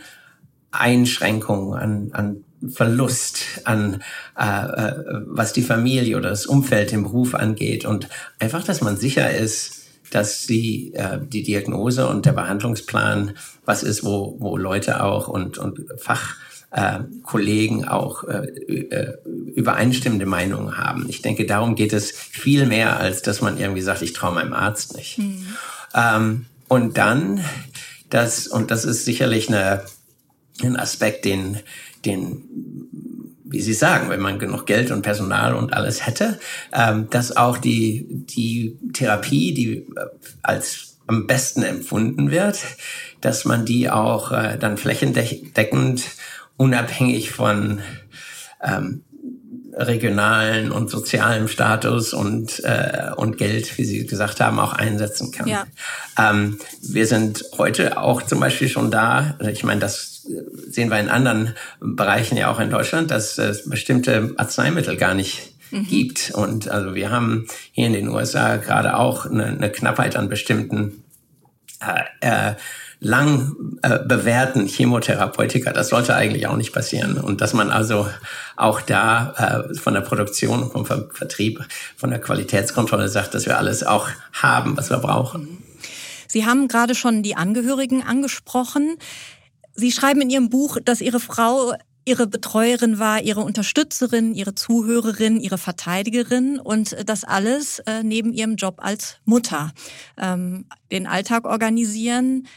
[0.71, 4.03] Einschränkungen, an, an Verlust an
[4.37, 4.93] äh, äh,
[5.27, 9.83] was die Familie oder das Umfeld im Beruf angeht und einfach, dass man sicher ist,
[10.11, 13.33] dass die äh, die Diagnose und der Behandlungsplan
[13.65, 16.35] was ist, wo wo Leute auch und und Fach
[16.71, 16.99] äh,
[17.87, 19.17] auch äh, äh,
[19.55, 21.07] übereinstimmende Meinungen haben.
[21.09, 24.53] Ich denke, darum geht es viel mehr, als dass man irgendwie sagt, ich traue meinem
[24.53, 25.17] Arzt nicht.
[25.17, 25.47] Mhm.
[25.95, 27.43] Ähm, und dann,
[28.09, 29.83] das, und das ist sicherlich eine,
[30.61, 31.57] ein Aspekt, den,
[32.05, 32.43] den
[33.51, 36.39] wie Sie sagen, wenn man genug Geld und Personal und alles hätte,
[36.71, 40.05] ähm, dass auch die, die Therapie, die äh,
[40.43, 42.59] als am besten empfunden wird,
[43.21, 46.03] dass man die auch äh, dann flächendeckend
[46.57, 47.79] unabhängig von
[48.63, 49.03] ähm,
[49.73, 55.47] regionalen und sozialen Status und, äh, und Geld, wie Sie gesagt haben, auch einsetzen kann.
[55.47, 55.65] Ja.
[56.17, 60.18] Ähm, wir sind heute auch zum Beispiel schon da, ich meine, das
[60.67, 65.53] sehen wir in anderen Bereichen ja auch in Deutschland, dass es bestimmte Arzneimittel gar nicht
[65.71, 65.87] mhm.
[65.87, 66.31] gibt.
[66.31, 71.03] Und also wir haben hier in den USA gerade auch eine, eine Knappheit an bestimmten
[71.81, 72.55] äh, äh,
[72.99, 75.71] lang äh, bewährten Chemotherapeutika.
[75.71, 77.17] Das sollte eigentlich auch nicht passieren.
[77.17, 78.09] Und dass man also
[78.57, 81.65] auch da äh, von der Produktion, vom Ver Vertrieb,
[81.95, 85.63] von der Qualitätskontrolle sagt, dass wir alles auch haben, was wir brauchen.
[86.27, 88.97] Sie haben gerade schon die Angehörigen angesprochen.
[89.79, 91.73] Sie schreiben in Ihrem Buch, dass Ihre Frau
[92.05, 98.55] Ihre Betreuerin war, Ihre Unterstützerin, Ihre Zuhörerin, Ihre Verteidigerin und das alles äh, neben Ihrem
[98.55, 99.73] Job als Mutter.
[100.17, 102.47] Ähm, den Alltag organisieren,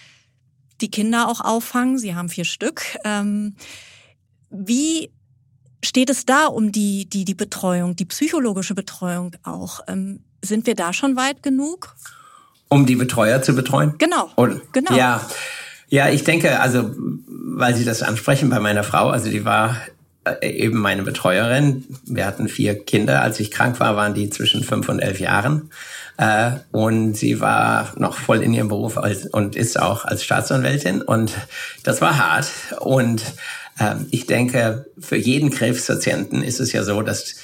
[0.80, 1.98] die Kinder auch auffangen.
[1.98, 2.82] Sie haben vier Stück.
[3.04, 3.56] Ähm,
[4.50, 5.10] wie
[5.84, 9.80] steht es da um die, die, die Betreuung, die psychologische Betreuung auch?
[9.86, 11.94] Ähm, sind wir da schon weit genug?
[12.68, 13.96] Um die Betreuer zu betreuen?
[13.98, 14.30] Genau.
[14.36, 14.94] Und, genau.
[14.94, 15.28] Ja.
[15.92, 16.90] Ja, ich denke, also,
[17.26, 19.76] weil Sie das ansprechen bei meiner Frau, also die war
[20.24, 21.84] äh, eben meine Betreuerin.
[22.06, 23.20] Wir hatten vier Kinder.
[23.20, 25.68] Als ich krank war, waren die zwischen fünf und elf Jahren.
[26.16, 28.98] Äh, und sie war noch voll in ihrem Beruf
[29.32, 31.02] und ist auch als Staatsanwältin.
[31.02, 31.32] Und
[31.82, 32.50] das war hart.
[32.80, 33.22] Und
[33.78, 37.34] ähm, ich denke, für jeden Krebspatienten ist es ja so, dass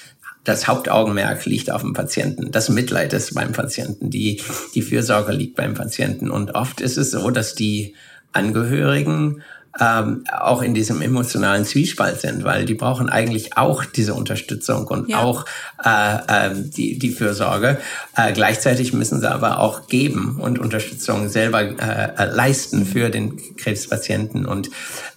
[0.44, 2.50] das Hauptaugenmerk liegt auf dem Patienten.
[2.50, 4.08] Das Mitleid ist beim Patienten.
[4.08, 4.40] Die,
[4.74, 6.30] die Fürsorge liegt beim Patienten.
[6.30, 7.94] Und oft ist es so, dass die
[8.32, 9.42] Angehörigen
[9.80, 15.08] ähm, auch in diesem emotionalen Zwiespalt sind, weil die brauchen eigentlich auch diese Unterstützung und
[15.08, 15.22] ja.
[15.22, 15.44] auch
[15.84, 17.78] äh, äh, die, die Fürsorge.
[18.16, 24.46] Äh, gleichzeitig müssen sie aber auch geben und Unterstützung selber äh, leisten für den Krebspatienten.
[24.46, 24.70] Und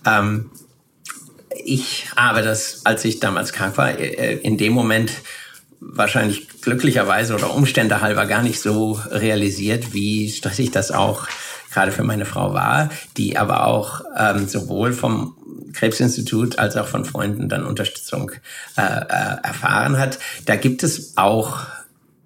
[0.06, 0.52] ähm,
[1.64, 5.12] ich habe das, als ich damals krank war, äh, in dem Moment
[5.80, 11.28] wahrscheinlich glücklicherweise oder Umstände halber gar nicht so realisiert, wie stressig das auch
[11.72, 15.36] gerade für meine Frau war, die aber auch ähm, sowohl vom
[15.74, 18.32] Krebsinstitut als auch von Freunden dann Unterstützung
[18.78, 20.20] äh, äh, erfahren hat.
[20.46, 21.62] Da gibt es auch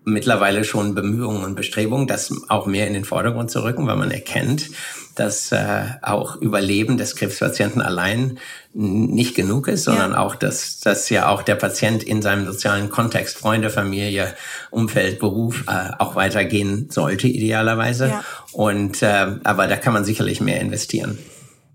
[0.04, 4.12] mittlerweile schon Bemühungen und Bestrebungen, das auch mehr in den Vordergrund zu rücken, weil man
[4.12, 4.70] erkennt,
[5.16, 8.40] dass äh, auch Überleben des Krebspatienten allein
[8.74, 10.20] nicht genug ist, sondern ja.
[10.20, 14.36] auch, dass, dass ja auch der Patient in seinem sozialen Kontext, Freunde, Familie,
[14.72, 18.10] Umfeld, Beruf äh, auch weitergehen sollte, idealerweise.
[18.10, 18.24] Ja.
[18.52, 21.18] Und äh, aber da kann man sicherlich mehr investieren.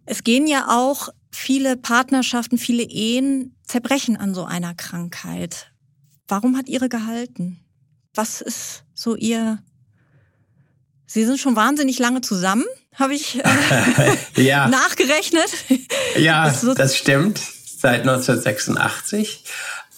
[0.04, 5.72] Es gehen ja auch viele Partnerschaften, viele Ehen zerbrechen an so einer Krankheit.
[6.28, 7.60] Warum hat Ihre gehalten?
[8.14, 9.58] Was ist so Ihr
[11.12, 12.62] Sie sind schon wahnsinnig lange zusammen,
[13.00, 14.68] habe ich äh, ja.
[14.68, 15.50] nachgerechnet.
[16.16, 17.38] Ja, das, so das, stimmt.
[17.38, 19.44] Seit 1986.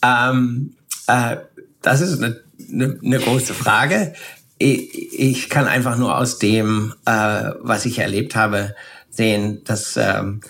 [0.03, 1.37] Ähm, äh,
[1.81, 4.15] das ist eine, eine, eine große Frage.
[4.59, 8.75] Ich, ich, kann einfach nur aus dem, äh, was ich erlebt habe,
[9.11, 10.43] sehen, dass ähm,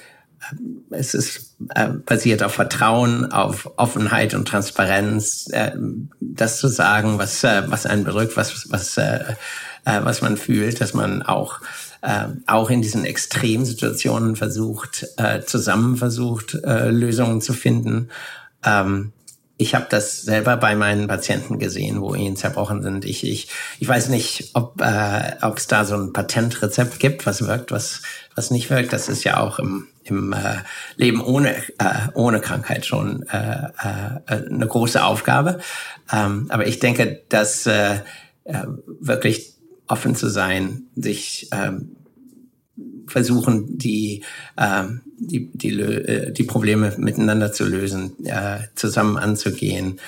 [0.91, 5.73] es ist äh, basiert auf Vertrauen, auf Offenheit und Transparenz, äh,
[6.21, 9.35] das zu sagen, was äh, was einen bedrückt, was was äh,
[9.85, 11.61] was man fühlt, dass man auch
[12.03, 18.11] äh, auch in diesen Extremsituationen versucht, äh, zusammen versucht, äh, Lösungen zu finden.
[18.65, 19.13] Ähm,
[19.63, 23.05] ich habe das selber bei meinen Patienten gesehen, wo ihnen zerbrochen sind.
[23.05, 27.47] Ich, ich, ich weiß nicht, ob äh, ob es da so ein Patentrezept gibt, was
[27.47, 28.03] wirkt, was,
[28.35, 28.93] was nicht wirkt.
[28.93, 30.57] Das ist ja auch im, im äh,
[30.97, 33.69] Leben ohne, äh, ohne Krankheit schon äh,
[34.27, 35.61] äh, eine große Aufgabe.
[36.13, 38.01] Ähm, aber ich denke, dass äh,
[38.45, 38.65] äh,
[39.01, 39.52] wirklich
[39.93, 41.97] offen zu sein, sich ähm,
[43.07, 44.25] versuchen, die,
[44.57, 50.01] ähm, die, die, äh, die Probleme miteinander zu lösen, äh, zusammen anzugehen.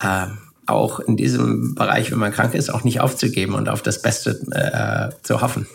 [0.00, 0.26] Äh,
[0.66, 4.38] auch in diesem Bereich, wenn man krank ist, auch nicht aufzugeben und auf das Beste
[4.52, 5.66] äh, zu hoffen.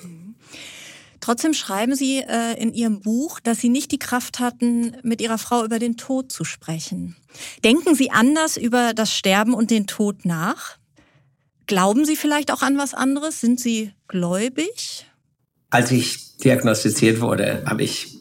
[1.20, 5.38] Trotzdem schreiben Sie äh, in Ihrem Buch, dass Sie nicht die Kraft hatten, mit Ihrer
[5.38, 7.18] Frau über den Tod zu sprechen.
[7.66, 10.78] Denken Sie anders über das Sterben und den Tod nach?
[11.68, 13.42] Glauben Sie vielleicht auch an was anderes?
[13.42, 15.06] Sind Sie gläubig?
[15.70, 18.18] Als ich diagnostiziert wurde, habe ich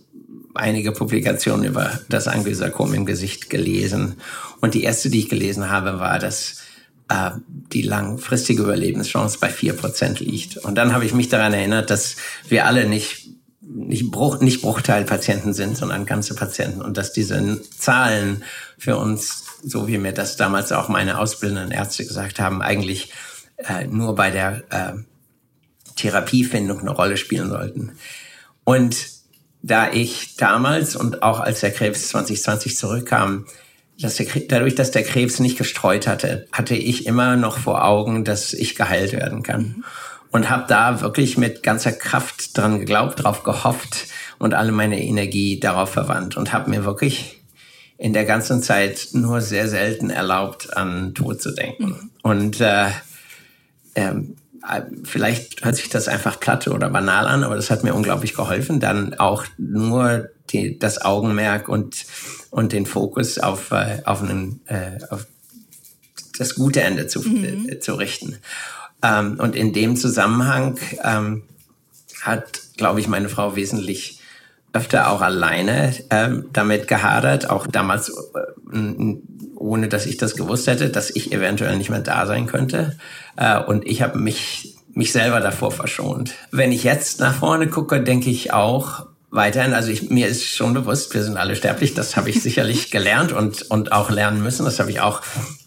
[0.54, 4.16] einige Publikationen über das Angiosarkom im Gesicht gelesen.
[4.60, 6.62] Und die erste, die ich gelesen habe, war, dass
[7.08, 7.30] äh,
[7.72, 10.56] die langfristige Überlebenschance bei vier Prozent liegt.
[10.56, 12.16] Und dann habe ich mich daran erinnert, dass
[12.48, 13.30] wir alle nicht
[13.68, 18.44] nicht, Bruch, nicht Bruchteilpatienten sind, sondern ganze Patienten und dass diese Zahlen
[18.78, 23.12] für uns, so wie mir das damals auch meine ausbildenden Ärzte gesagt haben, eigentlich
[23.58, 24.92] äh, nur bei der äh,
[25.96, 27.92] Therapiefindung eine Rolle spielen sollten.
[28.64, 28.96] Und
[29.62, 33.46] da ich damals und auch als der Krebs 2020 zurückkam,
[34.00, 38.24] dass der, dadurch, dass der Krebs nicht gestreut hatte, hatte ich immer noch vor Augen,
[38.24, 39.62] dass ich geheilt werden kann.
[39.62, 39.84] Mhm.
[40.30, 45.58] Und habe da wirklich mit ganzer Kraft dran geglaubt, drauf gehofft und alle meine Energie
[45.58, 47.40] darauf verwandt und habe mir wirklich
[47.96, 51.84] in der ganzen Zeit nur sehr selten erlaubt, an Tod zu denken.
[51.84, 52.10] Mhm.
[52.22, 52.88] Und äh,
[53.96, 54.36] ähm,
[54.68, 58.34] äh, vielleicht hört sich das einfach platt oder banal an, aber das hat mir unglaublich
[58.34, 62.04] geholfen, dann auch nur die, das Augenmerk und,
[62.50, 65.26] und den Fokus auf, äh, auf, einen, äh, auf
[66.38, 67.68] das gute Ende zu, mhm.
[67.68, 68.38] äh, zu richten.
[69.02, 71.42] Ähm, und in dem Zusammenhang ähm,
[72.22, 74.20] hat, glaube ich, meine Frau wesentlich
[74.72, 78.74] öfter auch alleine ähm, damit gehadert, auch damals äh,
[79.56, 82.96] ohne dass ich das gewusst hätte, dass ich eventuell nicht mehr da sein könnte.
[83.36, 86.32] Äh, und ich habe mich mich selber davor verschont.
[86.50, 90.72] Wenn ich jetzt nach vorne gucke, denke ich auch weiterhin, also ich, mir ist schon
[90.72, 94.64] bewusst, wir sind alle sterblich, das habe ich sicherlich gelernt und, und auch lernen müssen,
[94.64, 95.20] das habe ich auch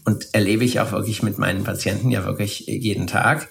[0.03, 3.49] und erlebe ich auch wirklich mit meinen Patienten ja wirklich jeden Tag.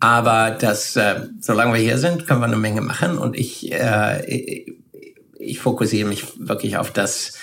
[0.00, 4.26] Aber das, äh, solange wir hier sind, können wir eine Menge machen und ich, äh,
[4.26, 4.72] ich,
[5.38, 7.34] ich fokussiere mich wirklich auf das,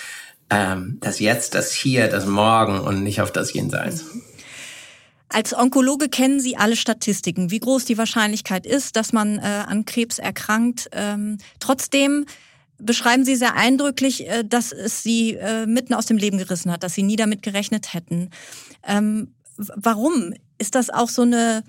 [0.54, 4.04] ähm, das Jetzt, das Hier, das Morgen und nicht auf das Jenseits.
[5.28, 9.84] Als Onkologe kennen Sie alle Statistiken, wie groß die Wahrscheinlichkeit ist, dass man äh, an
[9.84, 10.88] Krebs erkrankt.
[10.92, 12.26] Ähm, trotzdem
[12.78, 16.84] beschreiben Sie sehr eindrücklich, äh, dass es Sie äh, mitten aus dem Leben gerissen hat,
[16.84, 18.30] dass Sie nie damit gerechnet hätten.
[18.86, 20.34] Ähm, warum?
[20.58, 21.64] Ist das auch so eine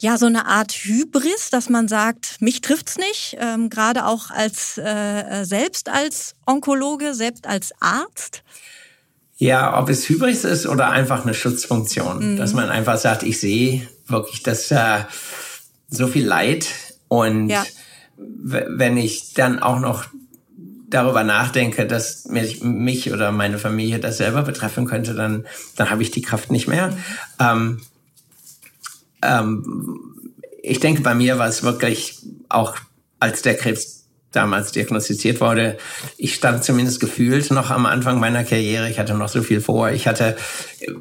[0.00, 4.78] ja so eine Art Hybris, dass man sagt, mich trifft's nicht, ähm, gerade auch als
[4.78, 8.42] äh, selbst als Onkologe, selbst als Arzt?
[9.36, 12.36] Ja, ob es Hybris ist oder einfach eine Schutzfunktion, mhm.
[12.36, 15.04] dass man einfach sagt, ich sehe wirklich das äh,
[15.88, 16.66] so viel Leid
[17.08, 17.64] und ja.
[18.16, 20.06] wenn ich dann auch noch
[20.88, 26.02] darüber nachdenke, dass mich, mich oder meine Familie das selber betreffen könnte, dann, dann habe
[26.02, 26.88] ich die Kraft nicht mehr.
[26.88, 26.96] Mhm.
[27.38, 27.80] Ähm,
[29.22, 30.14] ähm,
[30.62, 32.76] ich denke, bei mir war es wirklich auch,
[33.18, 34.00] als der Krebs
[34.32, 35.76] damals diagnostiziert wurde,
[36.16, 38.88] ich stand zumindest gefühlt noch am Anfang meiner Karriere.
[38.88, 39.90] Ich hatte noch so viel vor.
[39.90, 40.36] Ich hatte
[40.80, 40.92] äh,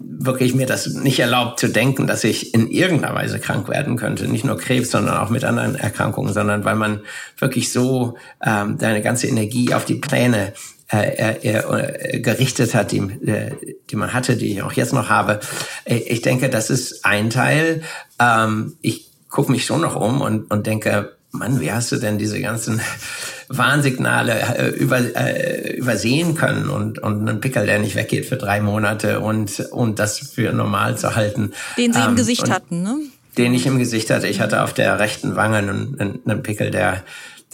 [0.00, 4.28] wirklich mir das nicht erlaubt zu denken, dass ich in irgendeiner Weise krank werden könnte.
[4.28, 7.00] Nicht nur Krebs, sondern auch mit anderen Erkrankungen, sondern weil man
[7.38, 10.52] wirklich so ähm, deine ganze Energie auf die Pläne
[10.92, 13.50] äh, äh, gerichtet hat, die, äh,
[13.90, 15.40] die man hatte, die ich auch jetzt noch habe.
[15.84, 17.82] Ich denke, das ist ein Teil.
[18.20, 22.18] Ähm, ich gucke mich schon noch um und, und denke, Mann, wie hast du denn
[22.18, 22.80] diese ganzen
[23.48, 28.60] Warnsignale äh, über, äh, übersehen können und, und einen Pickel, der nicht weggeht für drei
[28.60, 31.52] Monate und, und das für normal zu halten.
[31.76, 32.96] Den Sie ähm, im Gesicht hatten, ne?
[33.36, 34.28] Den ich im Gesicht hatte.
[34.28, 37.02] Ich hatte auf der rechten Wange einen, einen Pickel, der,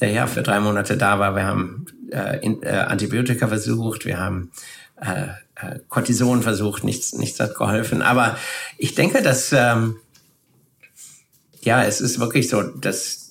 [0.01, 1.35] der ja für drei Monate da war.
[1.35, 4.53] Wir haben äh, in, äh, Antibiotika versucht, wir haben
[5.01, 8.03] äh, äh, Cortison versucht, nichts, nichts hat geholfen.
[8.03, 8.37] Aber
[8.79, 9.97] ich denke, dass ähm,
[11.61, 13.31] ja, es ist wirklich so, dass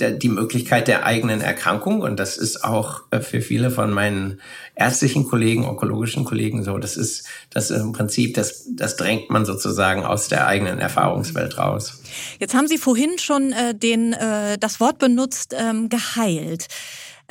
[0.00, 4.40] die Möglichkeit der eigenen Erkrankung und das ist auch äh, für viele von meinen
[4.74, 6.78] ärztlichen Kollegen, onkologischen Kollegen so.
[6.78, 11.58] Das ist das ist im Prinzip, das, das drängt man sozusagen aus der eigenen Erfahrungswelt
[11.58, 12.00] raus.
[12.40, 16.68] Jetzt haben Sie vorhin schon äh, den, äh, das Wort benutzt, ähm, geheilt.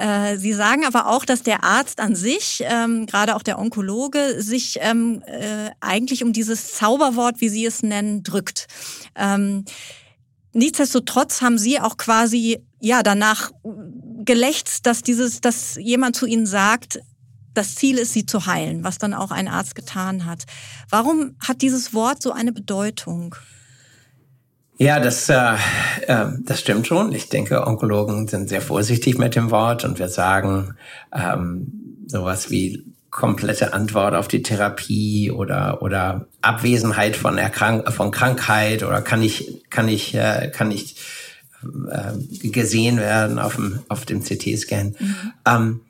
[0.01, 4.41] Äh, Sie sagen aber auch, dass der Arzt an sich, ähm, gerade auch der Onkologe,
[4.41, 8.67] sich ähm, äh, eigentlich um dieses Zauberwort, wie Sie es nennen, drückt.
[9.15, 9.65] Ähm,
[10.53, 13.51] nichtsdestotrotz haben Sie auch quasi ja danach
[14.25, 16.99] gelächzt, dass dieses, dass jemand zu Ihnen sagt,
[17.53, 20.45] das Ziel ist, sie zu heilen, was dann auch ein Arzt getan hat.
[20.89, 23.35] Warum hat dieses Wort so eine Bedeutung?
[24.81, 25.53] Ja, das, äh,
[26.07, 27.11] äh, das stimmt schon.
[27.11, 30.73] Ich denke, Onkologen sind sehr vorsichtig mit dem Wort und wir sagen
[31.13, 31.67] ähm,
[32.07, 39.03] sowas wie komplette Antwort auf die Therapie oder oder Abwesenheit von Erkrank von Krankheit oder
[39.03, 40.95] kann ich kann ich äh, kann ich
[41.91, 44.95] äh, gesehen werden auf dem auf dem CT-Scan.
[44.97, 45.15] Mhm.
[45.45, 45.81] Ähm,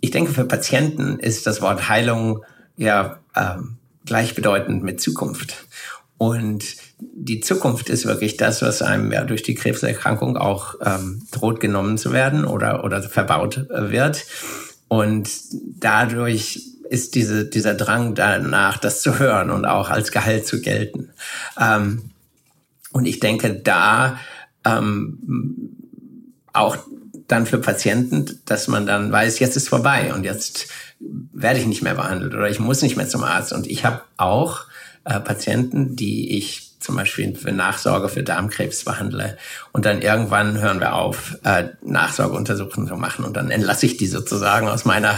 [0.00, 2.42] ich denke, für Patienten ist das Wort Heilung
[2.78, 5.66] ja ähm, gleichbedeutend mit Zukunft.
[6.16, 6.64] Und
[6.98, 11.98] die Zukunft ist wirklich das, was einem ja durch die Krebserkrankung auch ähm, droht genommen
[11.98, 14.24] zu werden oder, oder verbaut äh, wird.
[14.88, 15.28] Und
[15.80, 21.10] dadurch ist diese, dieser Drang danach, das zu hören und auch als Gehalt zu gelten.
[21.60, 22.10] Ähm,
[22.92, 24.18] und ich denke, da
[24.64, 25.18] ähm,
[26.52, 26.76] auch
[27.26, 30.68] dann für Patienten, dass man dann weiß, jetzt ist vorbei und jetzt
[31.00, 33.52] werde ich nicht mehr behandelt oder ich muss nicht mehr zum Arzt.
[33.52, 34.66] Und ich habe auch
[35.04, 39.38] äh, Patienten, die ich zum Beispiel für Nachsorge für Darmkrebs behandle.
[39.72, 43.24] Und dann irgendwann hören wir auf, äh, Nachsorgeuntersuchungen zu machen.
[43.24, 45.14] Und dann entlasse ich die sozusagen aus meiner,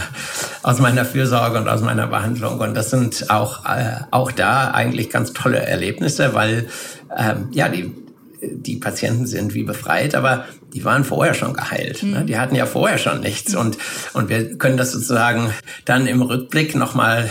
[0.63, 2.59] aus meiner Fürsorge und aus meiner Behandlung.
[2.59, 6.69] Und das sind auch, äh, auch da eigentlich ganz tolle Erlebnisse, weil
[7.17, 8.06] ähm, ja, die
[8.41, 12.03] die Patienten sind wie befreit, aber die waren vorher schon geheilt.
[12.03, 12.21] Ne?
[12.21, 12.27] Mhm.
[12.27, 13.55] Die hatten ja vorher schon nichts.
[13.55, 13.77] Und,
[14.13, 15.51] und wir können das sozusagen
[15.85, 17.29] dann im Rückblick nochmal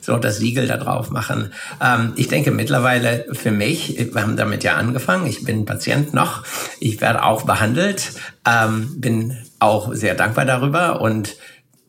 [0.00, 1.52] so das Siegel da drauf machen.
[1.82, 6.44] Ähm, ich denke mittlerweile für mich, wir haben damit ja angefangen, ich bin Patient noch,
[6.80, 8.12] ich werde auch behandelt,
[8.46, 11.36] ähm, bin auch sehr dankbar darüber und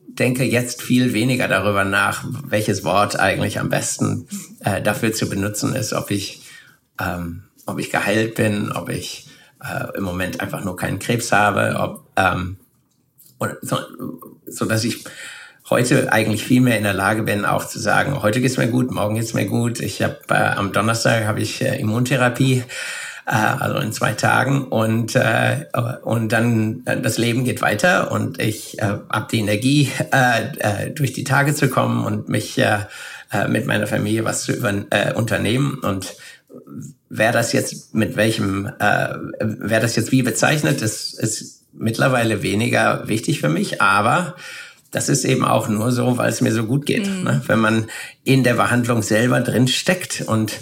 [0.08, 4.28] denke jetzt viel weniger darüber nach, welches Wort eigentlich am besten
[4.62, 6.42] äh, dafür zu benutzen ist, ob ich
[7.00, 9.28] ähm, ob ich geheilt bin, ob ich
[9.64, 12.58] äh, im Moment einfach nur keinen Krebs habe, ob ähm,
[13.62, 13.78] so,
[14.48, 15.04] so dass ich
[15.70, 18.92] heute eigentlich viel mehr in der Lage bin, auch zu sagen, heute geht's mir gut,
[18.92, 19.80] morgen geht's mir gut.
[19.80, 22.64] Ich habe äh, am Donnerstag habe ich äh, Immuntherapie,
[23.26, 25.66] äh, also in zwei Tagen und äh,
[26.04, 30.92] und dann äh, das Leben geht weiter und ich äh, habe die Energie, äh, äh,
[30.92, 32.80] durch die Tage zu kommen und mich äh,
[33.32, 36.16] äh mit meiner Familie was zu über, äh, unternehmen und
[37.10, 43.08] wer das jetzt mit welchem, äh, wer das jetzt wie bezeichnet, ist, ist mittlerweile weniger
[43.08, 44.36] wichtig für mich, aber
[44.92, 47.08] das ist eben auch nur so, weil es mir so gut geht.
[47.08, 47.24] Mhm.
[47.24, 47.42] Ne?
[47.46, 47.88] Wenn man
[48.24, 50.60] in der Behandlung selber drin steckt und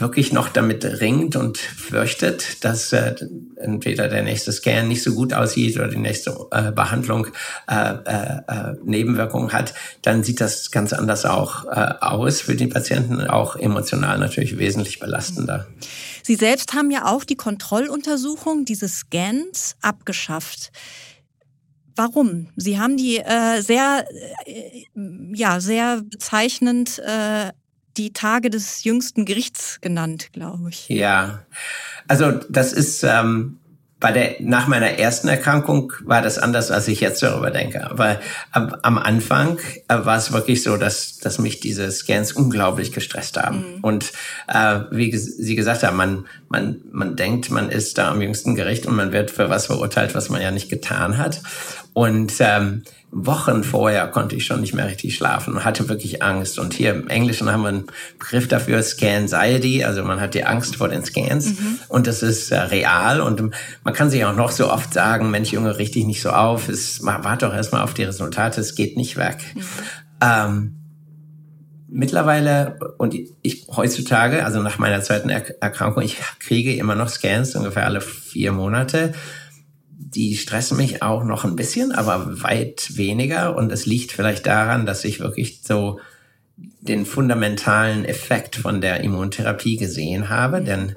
[0.00, 3.14] wirklich noch damit ringt und fürchtet, dass äh,
[3.56, 7.26] entweder der nächste Scan nicht so gut aussieht oder die nächste äh, Behandlung
[7.68, 12.66] äh, äh, äh, Nebenwirkungen hat, dann sieht das ganz anders auch äh, aus für die
[12.66, 15.66] Patienten, auch emotional natürlich wesentlich belastender.
[16.22, 20.70] Sie selbst haben ja auch die Kontrolluntersuchung dieses Scans abgeschafft.
[21.96, 22.48] Warum?
[22.56, 24.06] Sie haben die äh, sehr,
[24.46, 24.84] äh,
[25.34, 27.50] ja, sehr bezeichnend äh,
[27.96, 30.88] die Tage des jüngsten Gerichts genannt, glaube ich.
[30.88, 31.44] Ja,
[32.08, 33.60] also das ist ähm,
[34.00, 37.88] bei der nach meiner ersten Erkrankung war das anders, als ich jetzt darüber denke.
[37.88, 38.18] Aber
[38.50, 43.36] am, am Anfang äh, war es wirklich so, dass dass mich diese Scans unglaublich gestresst
[43.36, 43.58] haben.
[43.58, 43.80] Mhm.
[43.82, 44.12] Und
[44.48, 48.86] äh, wie Sie gesagt haben, man man man denkt, man ist da am jüngsten Gericht
[48.86, 51.42] und man wird für was verurteilt, was man ja nicht getan hat.
[51.92, 52.82] Und ähm,
[53.12, 56.58] Wochen vorher konnte ich schon nicht mehr richtig schlafen und hatte wirklich Angst.
[56.60, 57.86] Und hier im Englischen haben wir einen
[58.18, 61.78] Begriff dafür, Scanxiety, also man hat die Angst vor den Scans mhm.
[61.88, 63.52] und das ist äh, real und
[63.82, 67.04] man kann sich auch noch so oft sagen, Mensch, Junge, richtig nicht so auf, es,
[67.04, 69.38] warte doch erstmal auf die Resultate, es geht nicht weg.
[69.54, 69.62] Mhm.
[70.22, 70.76] Ähm,
[71.88, 77.86] mittlerweile und ich heutzutage, also nach meiner zweiten Erkrankung, ich kriege immer noch Scans ungefähr
[77.86, 79.12] alle vier Monate
[80.14, 83.56] die stressen mich auch noch ein bisschen, aber weit weniger.
[83.56, 86.00] Und es liegt vielleicht daran, dass ich wirklich so
[86.80, 90.96] den fundamentalen Effekt von der Immuntherapie gesehen habe, denn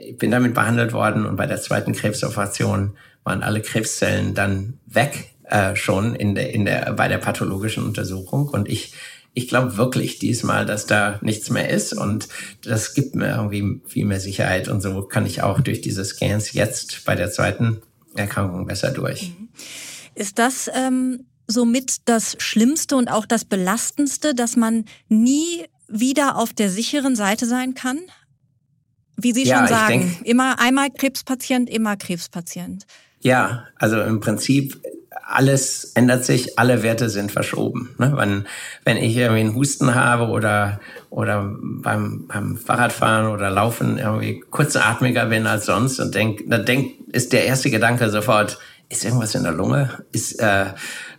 [0.00, 5.34] ich bin damit behandelt worden und bei der zweiten Krebsoperation waren alle Krebszellen dann weg
[5.44, 8.48] äh, schon in der, in der, bei der pathologischen Untersuchung.
[8.48, 8.94] Und ich
[9.34, 11.92] ich glaube wirklich diesmal, dass da nichts mehr ist.
[11.92, 12.28] Und
[12.64, 14.66] das gibt mir irgendwie viel mehr Sicherheit.
[14.66, 17.80] Und so kann ich auch durch diese Scans jetzt bei der zweiten
[18.18, 19.30] Erkrankung besser durch.
[19.38, 19.48] Mhm.
[20.14, 26.52] Ist das ähm, somit das Schlimmste und auch das Belastendste, dass man nie wieder auf
[26.52, 27.98] der sicheren Seite sein kann?
[29.16, 32.86] Wie Sie ja, schon sagen, denk, immer einmal Krebspatient, immer Krebspatient.
[33.20, 34.80] Ja, also im Prinzip
[35.30, 37.94] alles ändert sich, alle Werte sind verschoben.
[37.98, 38.14] Ne?
[38.16, 38.46] Wenn,
[38.84, 45.26] wenn ich irgendwie einen Husten habe oder, oder beim, beim Fahrradfahren oder Laufen irgendwie kurzatmiger
[45.26, 48.58] bin als sonst und denk, dann denk, ist der erste Gedanke sofort,
[48.88, 50.02] ist irgendwas in der Lunge?
[50.12, 50.66] Ist, äh,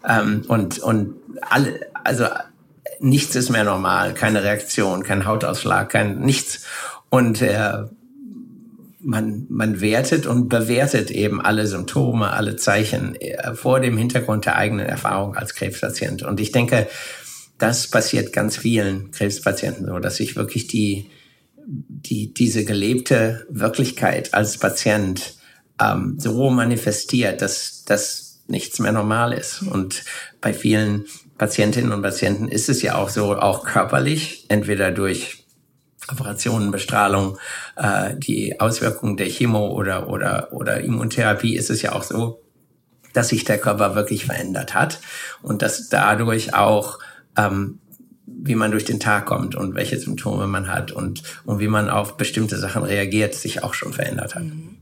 [0.07, 2.26] ähm, und, und alle, also
[2.99, 6.66] nichts ist mehr normal, keine Reaktion, kein Hautausschlag, kein nichts.
[7.10, 7.84] Und äh,
[9.01, 14.57] man, man wertet und bewertet eben alle Symptome, alle Zeichen äh, vor dem Hintergrund der
[14.57, 16.23] eigenen Erfahrung als Krebspatient.
[16.23, 16.87] Und ich denke,
[17.57, 21.09] das passiert ganz vielen Krebspatienten so, dass sich wirklich die,
[21.65, 25.35] die, diese gelebte Wirklichkeit als Patient
[25.81, 29.61] ähm, so manifestiert, dass das nichts mehr normal ist.
[29.61, 30.03] Und
[30.41, 31.05] bei vielen
[31.37, 35.38] Patientinnen und Patienten ist es ja auch so, auch körperlich, entweder durch
[36.12, 37.38] Operationen, Bestrahlung,
[37.76, 42.41] äh, die Auswirkungen der Chemo oder, oder, oder Immuntherapie ist es ja auch so,
[43.14, 44.99] dass sich der Körper wirklich verändert hat
[45.41, 46.99] und dass dadurch auch,
[47.38, 47.80] ähm,
[48.26, 51.89] wie man durch den Tag kommt und welche Symptome man hat und, und wie man
[51.89, 54.43] auf bestimmte Sachen reagiert, sich auch schon verändert hat.
[54.43, 54.78] Mhm.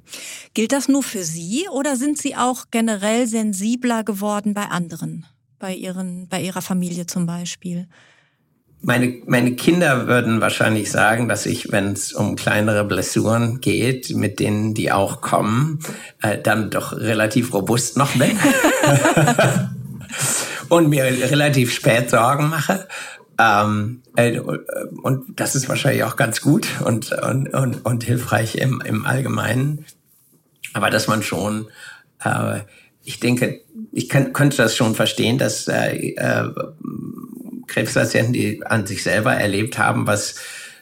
[0.54, 5.26] Gilt das nur für Sie oder sind Sie auch generell sensibler geworden bei anderen,
[5.60, 7.88] bei, ihren, bei Ihrer Familie zum Beispiel?
[8.82, 14.40] Meine, meine Kinder würden wahrscheinlich sagen, dass ich, wenn es um kleinere Blessuren geht, mit
[14.40, 15.80] denen die auch kommen,
[16.22, 18.38] äh, dann doch relativ robust noch bin.
[20.70, 22.88] und mir relativ spät Sorgen mache.
[23.40, 28.82] Ähm, äh, und das ist wahrscheinlich auch ganz gut und, und, und, und hilfreich im,
[28.82, 29.86] im Allgemeinen.
[30.74, 31.68] Aber dass man schon,
[32.24, 32.62] äh,
[33.04, 33.62] ich denke,
[33.92, 36.50] ich kann, könnte das schon verstehen, dass äh, äh,
[37.68, 40.36] Krebspatienten, die an sich selber erlebt haben, was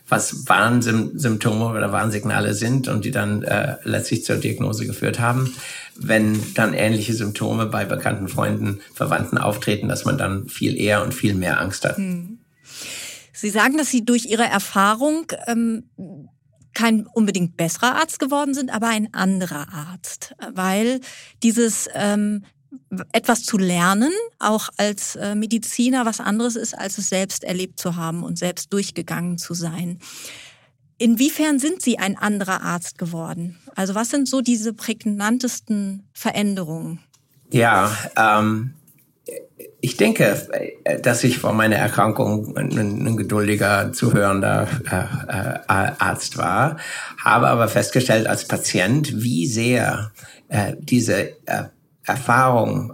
[0.08, 5.56] was Warnsymptome oder Warnsignale sind und die dann äh, letztlich zur Diagnose geführt haben.
[5.96, 11.14] Wenn dann ähnliche Symptome bei bekannten Freunden, Verwandten auftreten, dass man dann viel eher und
[11.14, 11.98] viel mehr Angst hat.
[11.98, 12.40] Hm.
[13.34, 15.90] Sie sagen, dass Sie durch Ihre Erfahrung ähm,
[16.74, 21.00] kein unbedingt besserer Arzt geworden sind, aber ein anderer Arzt, weil
[21.42, 22.44] dieses ähm,
[23.12, 27.96] etwas zu lernen, auch als äh, Mediziner, was anderes ist, als es selbst erlebt zu
[27.96, 30.00] haben und selbst durchgegangen zu sein.
[30.98, 33.58] Inwiefern sind Sie ein anderer Arzt geworden?
[33.76, 37.00] Also was sind so diese prägnantesten Veränderungen?
[37.52, 38.74] Ja, ähm,
[39.82, 40.48] ich denke,
[41.02, 46.78] dass ich vor meiner Erkrankung ein, ein geduldiger, zuhörender äh, äh, Arzt war,
[47.24, 50.12] habe aber festgestellt als Patient, wie sehr
[50.50, 51.66] äh, diese äh,
[52.06, 52.94] Erfahrung,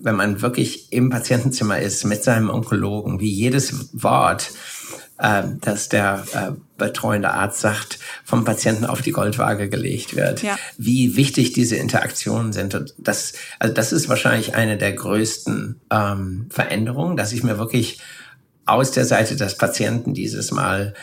[0.00, 4.52] wenn man wirklich im Patientenzimmer ist mit seinem Onkologen, wie jedes Wort
[5.22, 10.42] äh, dass der äh, betreuende Arzt sagt, vom Patienten auf die Goldwaage gelegt wird.
[10.42, 10.58] Ja.
[10.78, 12.74] Wie wichtig diese Interaktionen sind.
[12.74, 18.00] Und das, also das ist wahrscheinlich eine der größten ähm, Veränderungen, dass ich mir wirklich
[18.66, 20.94] aus der Seite des Patienten dieses Mal,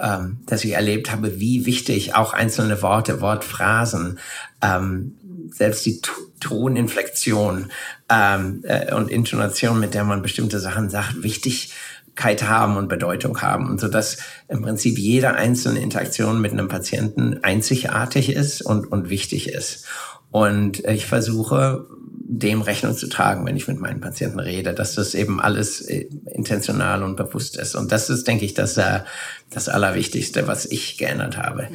[0.00, 4.18] ähm, dass ich erlebt habe, wie wichtig auch einzelne Worte, Wortphrasen,
[4.60, 5.14] ähm,
[5.52, 6.00] selbst die
[6.40, 7.70] Toninflexion
[8.08, 13.68] ähm, äh, und Intonation, mit der man bestimmte Sachen sagt, Wichtigkeit haben und Bedeutung haben.
[13.70, 14.18] Und so dass
[14.48, 19.86] im Prinzip jede einzelne Interaktion mit einem Patienten einzigartig ist und, und wichtig ist.
[20.30, 21.86] Und ich versuche,
[22.30, 26.08] dem Rechnung zu tragen, wenn ich mit meinen Patienten rede, dass das eben alles äh,
[26.26, 27.74] intentional und bewusst ist.
[27.74, 29.00] Und das ist, denke ich, das, äh,
[29.48, 31.68] das Allerwichtigste, was ich geändert habe.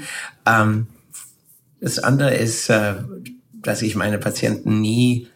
[0.46, 0.86] Ähm,
[1.82, 2.94] das andere ist, äh,
[3.64, 5.28] dass ich meine Patienten nie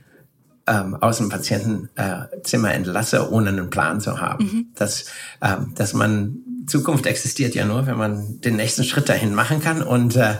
[0.67, 4.45] ähm, aus dem Patientenzimmer entlasse, ohne einen Plan zu haben.
[4.45, 4.65] Mhm.
[4.75, 5.05] Dass,
[5.41, 9.81] ähm, dass man Zukunft existiert ja nur, wenn man den nächsten Schritt dahin machen kann.
[9.81, 10.35] Und, äh,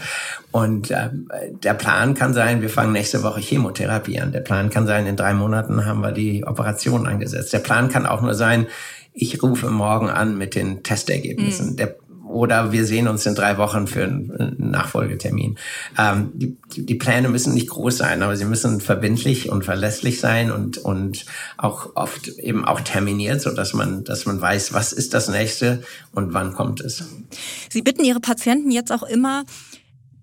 [0.51, 1.09] und äh,
[1.63, 4.33] der Plan kann sein, wir fangen nächste Woche Chemotherapie an.
[4.33, 7.53] Der Plan kann sein, in drei Monaten haben wir die Operation angesetzt.
[7.53, 8.67] Der Plan kann auch nur sein,
[9.13, 11.71] ich rufe morgen an mit den Testergebnissen.
[11.71, 11.75] Mhm.
[11.77, 11.95] Der
[12.38, 15.57] oder wir sehen uns in drei Wochen für einen Nachfolgetermin.
[15.97, 20.51] Ähm, die, die, Pläne müssen nicht groß sein, aber sie müssen verbindlich und verlässlich sein
[20.51, 21.25] und, und
[21.57, 25.81] auch oft eben auch terminiert, so dass man, dass man weiß, was ist das nächste
[26.11, 27.03] und wann kommt es.
[27.69, 29.43] Sie bitten Ihre Patienten jetzt auch immer,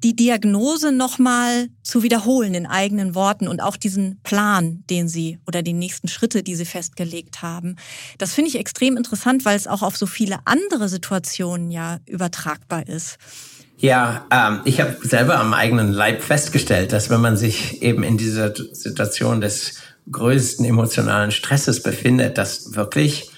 [0.04, 5.62] die Diagnose nochmal zu wiederholen in eigenen Worten und auch diesen Plan, den Sie oder
[5.62, 7.76] die nächsten Schritte, die Sie festgelegt haben.
[8.18, 12.86] Das finde ich extrem interessant, weil es auch auf so viele andere Situationen ja übertragbar
[12.86, 13.16] ist.
[13.78, 18.18] Ja, ähm, ich habe selber am eigenen Leib festgestellt, dass wenn man sich eben in
[18.18, 19.76] dieser Situation des
[20.12, 23.30] größten emotionalen Stresses befindet, dass wirklich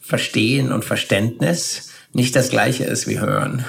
[0.00, 3.64] Verstehen und Verständnis nicht das gleiche ist wie Hören.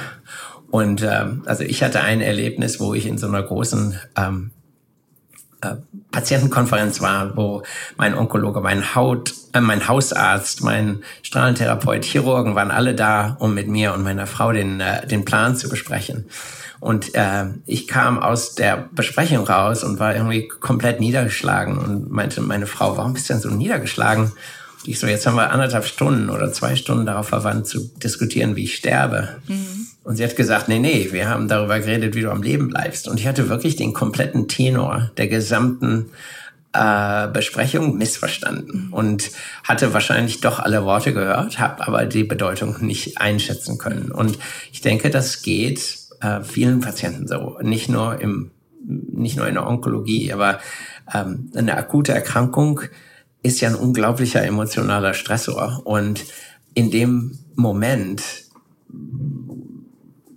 [0.75, 4.51] Und ähm, also ich hatte ein Erlebnis, wo ich in so einer großen ähm,
[5.61, 5.75] äh,
[6.11, 7.63] Patientenkonferenz war, wo
[7.95, 13.69] mein Onkologe, mein Haut, äh, mein Hausarzt, mein Strahlentherapeut, Chirurgen waren alle da, um mit
[13.69, 16.25] mir und meiner Frau den äh, den Plan zu besprechen.
[16.81, 22.41] Und äh, ich kam aus der Besprechung raus und war irgendwie komplett niedergeschlagen und meinte
[22.41, 24.25] meine Frau, warum bist du denn so niedergeschlagen?
[24.25, 28.57] Und ich so, jetzt haben wir anderthalb Stunden oder zwei Stunden darauf verwandt zu diskutieren,
[28.57, 29.37] wie ich sterbe.
[29.47, 29.84] Mhm.
[30.05, 33.07] Und sie hat gesagt, nee, nee, wir haben darüber geredet, wie du am Leben bleibst.
[33.07, 36.11] Und ich hatte wirklich den kompletten Tenor der gesamten
[36.73, 39.31] äh, Besprechung missverstanden und
[39.63, 44.11] hatte wahrscheinlich doch alle Worte gehört, habe aber die Bedeutung nicht einschätzen können.
[44.11, 44.37] Und
[44.71, 48.51] ich denke, das geht äh, vielen Patienten so, nicht nur im
[48.87, 50.59] nicht nur in der Onkologie, aber
[51.11, 52.81] ähm, eine akute Erkrankung
[53.41, 56.23] ist ja ein unglaublicher emotionaler Stressor und
[56.75, 58.21] in dem Moment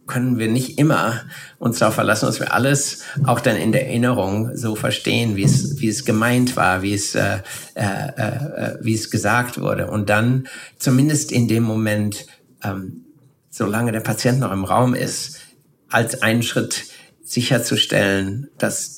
[0.09, 1.23] können wir nicht immer
[1.59, 5.81] uns darauf verlassen, dass wir alles auch dann in der Erinnerung so verstehen, wie es,
[5.81, 7.39] wie es gemeint war, wie es, äh,
[7.75, 9.89] äh, äh, wie es gesagt wurde.
[9.89, 10.49] Und dann
[10.79, 12.27] zumindest in dem Moment,
[12.65, 13.05] ähm,
[13.51, 15.39] solange der Patient noch im Raum ist,
[15.89, 16.87] als einen Schritt
[17.23, 18.98] sicherzustellen, dass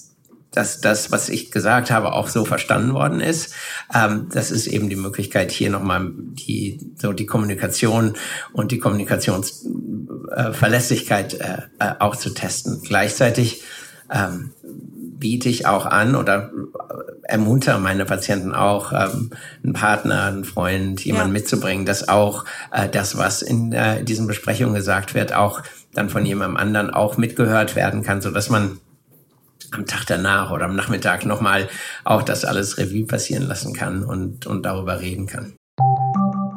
[0.53, 3.53] dass das, was ich gesagt habe, auch so verstanden worden ist.
[3.95, 8.15] Ähm, das ist eben die Möglichkeit, hier nochmal die, so die Kommunikation
[8.53, 12.81] und die Kommunikationsverlässlichkeit äh, äh, auch zu testen.
[12.83, 13.63] Gleichzeitig
[14.11, 14.55] ähm,
[15.21, 16.51] biete ich auch an oder
[17.23, 19.31] ermuntere meine Patienten auch, ähm,
[19.63, 21.41] einen Partner, einen Freund, jemanden ja.
[21.41, 25.63] mitzubringen, dass auch äh, das, was in äh, diesen Besprechungen gesagt wird, auch
[25.95, 28.81] dann von jemandem anderen auch mitgehört werden kann, so dass man
[29.73, 31.69] am Tag danach oder am Nachmittag nochmal
[32.05, 35.55] auch das alles Revue passieren lassen kann und, und darüber reden kann.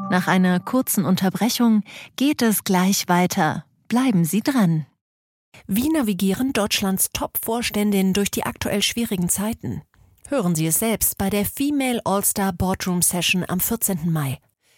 [0.10, 1.84] Nach einer kurzen Unterbrechung
[2.16, 3.66] geht es gleich weiter.
[3.88, 4.86] Bleiben Sie dran.
[5.68, 9.82] Wie navigieren Deutschlands Top-Vorständinnen durch die aktuell schwierigen Zeiten?
[10.28, 14.12] Hören Sie es selbst bei der Female All-Star Boardroom Session am 14.
[14.12, 14.40] Mai.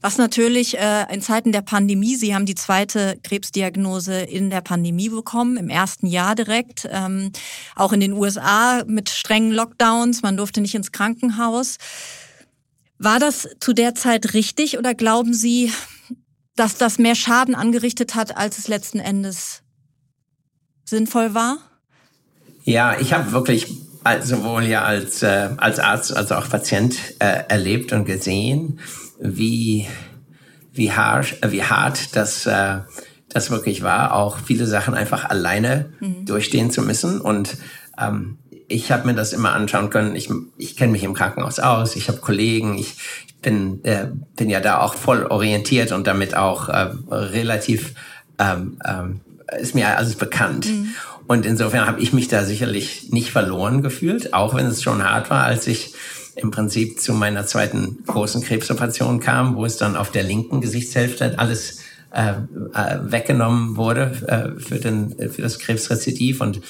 [0.00, 5.08] Was natürlich äh, in Zeiten der Pandemie, Sie haben die zweite Krebsdiagnose in der Pandemie
[5.08, 7.32] bekommen, im ersten Jahr direkt, ähm,
[7.74, 11.76] auch in den USA mit strengen Lockdowns, man durfte nicht ins Krankenhaus.
[12.98, 15.72] War das zu der Zeit richtig oder glauben Sie,
[16.54, 19.62] dass das mehr Schaden angerichtet hat, als es letzten Endes
[20.84, 21.58] sinnvoll war?
[22.64, 23.66] Ja, ich habe wirklich
[24.22, 28.80] sowohl ja als, äh, als Arzt als auch Patient äh, erlebt und gesehen,
[29.18, 29.86] wie,
[30.72, 32.78] wie, harsh, äh, wie hart das, äh,
[33.28, 36.26] das wirklich war, auch viele Sachen einfach alleine mhm.
[36.26, 37.20] durchstehen zu müssen.
[37.20, 37.56] Und
[37.98, 38.38] ähm,
[38.68, 40.16] ich habe mir das immer anschauen können.
[40.16, 42.94] Ich, ich kenne mich im Krankenhaus aus, ich habe Kollegen, ich,
[43.26, 47.94] ich bin, äh, bin ja da auch voll orientiert und damit auch äh, relativ
[48.38, 49.20] ähm, ähm,
[49.60, 50.66] ist mir alles bekannt.
[50.66, 50.94] Mhm.
[51.26, 55.30] Und insofern habe ich mich da sicherlich nicht verloren gefühlt, auch wenn es schon hart
[55.30, 55.94] war, als ich
[56.36, 61.38] im Prinzip zu meiner zweiten großen Krebsoperation kam, wo es dann auf der linken Gesichtshälfte
[61.38, 61.80] alles
[62.12, 62.32] äh,
[62.74, 66.40] äh, weggenommen wurde äh, für, den, für das Krebsrezidiv.
[66.40, 66.60] Und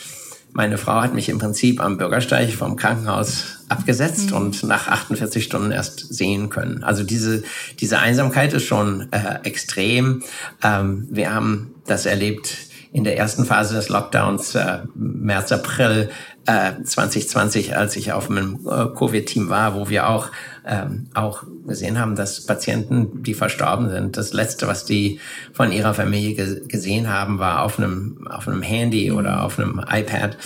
[0.53, 4.37] meine Frau hat mich im Prinzip am Bürgersteig vom Krankenhaus abgesetzt mhm.
[4.37, 6.83] und nach 48 Stunden erst sehen können.
[6.83, 7.43] Also diese,
[7.81, 10.23] diese Einsamkeit ist schon äh, extrem.
[10.63, 12.57] Ähm, wir haben das erlebt
[12.97, 16.09] in der ersten Phase des Lockdowns, äh, März, April
[16.47, 20.29] äh, 2020, als ich auf einem äh, Covid-Team war, wo wir auch,
[20.65, 25.21] ähm, auch gesehen haben, dass Patienten, die verstorben sind, das Letzte, was die
[25.53, 29.41] von ihrer Familie ge gesehen haben, war auf einem, auf einem Handy oder mhm.
[29.41, 30.39] auf einem iPad.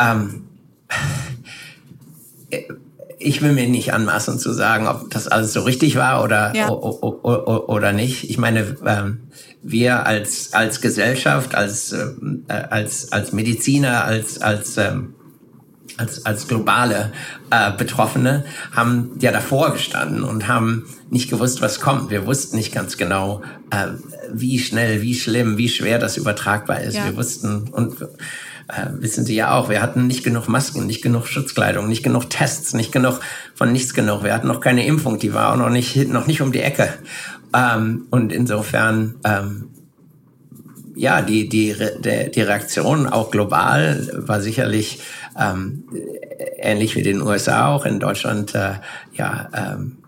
[0.00, 0.44] Ähm,
[3.18, 6.70] ich will mir nicht anmaßen zu sagen, ob das alles so richtig war oder, ja.
[6.70, 8.30] oder nicht.
[8.30, 9.20] Ich meine, ähm,
[9.62, 12.06] wir als, als Gesellschaft, als, äh,
[12.48, 15.14] als, als Mediziner, als, als, ähm,
[15.96, 17.12] als, als globale
[17.50, 18.44] äh, Betroffene
[18.74, 22.10] haben ja davor gestanden und haben nicht gewusst, was kommt.
[22.10, 23.88] Wir wussten nicht ganz genau, äh,
[24.32, 26.96] wie schnell, wie schlimm, wie schwer das übertragbar ist.
[26.96, 27.04] Ja.
[27.04, 28.00] Wir wussten und
[28.68, 32.30] äh, wissen Sie ja auch, wir hatten nicht genug Masken, nicht genug Schutzkleidung, nicht genug
[32.30, 33.20] Tests, nicht genug
[33.54, 34.24] von nichts genug.
[34.24, 36.92] Wir hatten noch keine Impfung, die war auch noch nicht, noch nicht um die Ecke.
[37.54, 39.68] Ähm, und insofern, ähm,
[40.94, 45.00] ja, die, die, die, die Reaktion auch global war sicherlich
[45.38, 45.84] ähm,
[46.58, 48.74] ähnlich wie den USA auch in Deutschland, äh,
[49.14, 49.98] ja, ähm,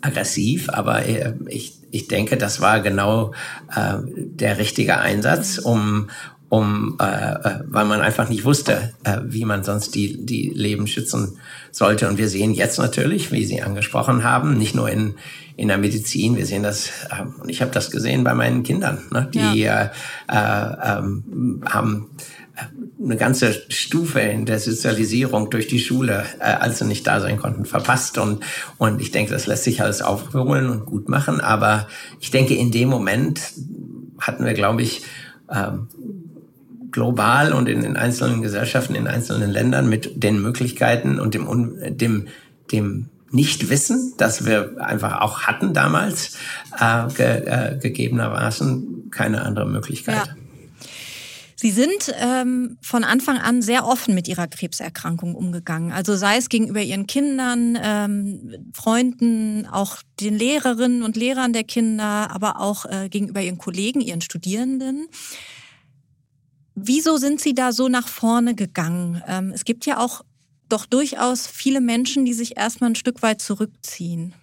[0.00, 3.32] aggressiv, aber äh, ich, ich denke, das war genau
[3.74, 6.08] äh, der richtige Einsatz, um,
[6.48, 10.86] um, äh, äh, weil man einfach nicht wusste, äh, wie man sonst die, die Leben
[10.86, 11.38] schützen
[11.72, 12.08] sollte.
[12.08, 15.14] Und wir sehen jetzt natürlich, wie Sie angesprochen haben, nicht nur in,
[15.56, 19.02] in der Medizin, wir sehen das, äh, und ich habe das gesehen bei meinen Kindern,
[19.10, 19.84] ne, die ja.
[19.84, 19.88] äh,
[20.28, 22.10] äh, ähm, haben
[22.56, 27.20] äh, eine ganze Stufe in der Sozialisierung durch die Schule, äh, als sie nicht da
[27.20, 28.18] sein konnten, verpasst.
[28.18, 28.44] Und,
[28.76, 31.40] und ich denke, das lässt sich alles aufholen und gut machen.
[31.40, 31.88] Aber
[32.20, 33.40] ich denke, in dem Moment
[34.18, 35.02] hatten wir, glaube ich,
[35.50, 35.88] ähm,
[36.90, 41.46] global und in den einzelnen Gesellschaften, in einzelnen Ländern mit den Möglichkeiten und dem,
[41.96, 42.28] dem,
[42.72, 46.36] dem Nichtwissen, das wir einfach auch hatten damals,
[46.80, 50.26] äh, ge, äh, gegebenermaßen keine andere Möglichkeit.
[50.26, 50.34] Ja.
[51.58, 55.90] Sie sind ähm, von Anfang an sehr offen mit Ihrer Krebserkrankung umgegangen.
[55.90, 62.30] Also sei es gegenüber Ihren Kindern, ähm, Freunden, auch den Lehrerinnen und Lehrern der Kinder,
[62.30, 65.08] aber auch äh, gegenüber Ihren Kollegen, Ihren Studierenden.
[66.74, 69.22] Wieso sind Sie da so nach vorne gegangen?
[69.26, 70.22] Ähm, es gibt ja auch
[70.68, 74.34] doch durchaus viele Menschen, die sich erstmal ein Stück weit zurückziehen.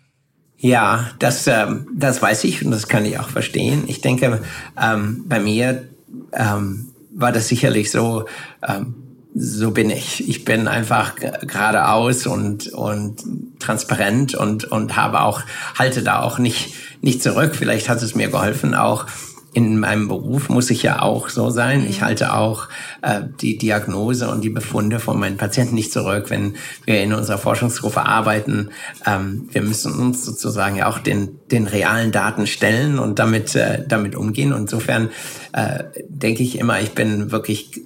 [0.57, 3.83] Ja, das, ähm, das weiß ich und das kann ich auch verstehen.
[3.87, 4.41] Ich denke,
[4.81, 5.89] ähm, bei mir
[6.31, 8.25] ähm, war das sicherlich so,
[8.65, 8.95] ähm,
[9.35, 10.27] so bin ich.
[10.27, 13.23] Ich bin einfach geradeaus und, und
[13.59, 15.41] transparent und, und habe auch,
[15.77, 17.55] halte da auch nicht, nicht zurück.
[17.55, 19.07] Vielleicht hat es mir geholfen, auch
[19.53, 21.85] in meinem Beruf muss ich ja auch so sein.
[21.87, 22.05] Ich mhm.
[22.05, 22.69] halte auch
[23.01, 27.37] äh, die Diagnose und die Befunde von meinen Patienten nicht zurück, wenn wir in unserer
[27.37, 28.69] Forschungsgruppe arbeiten.
[29.05, 33.83] Ähm, wir müssen uns sozusagen ja auch den, den realen Daten stellen und damit, äh,
[33.87, 34.53] damit umgehen.
[34.53, 35.09] Und insofern
[35.53, 37.81] äh, denke ich immer, ich bin wirklich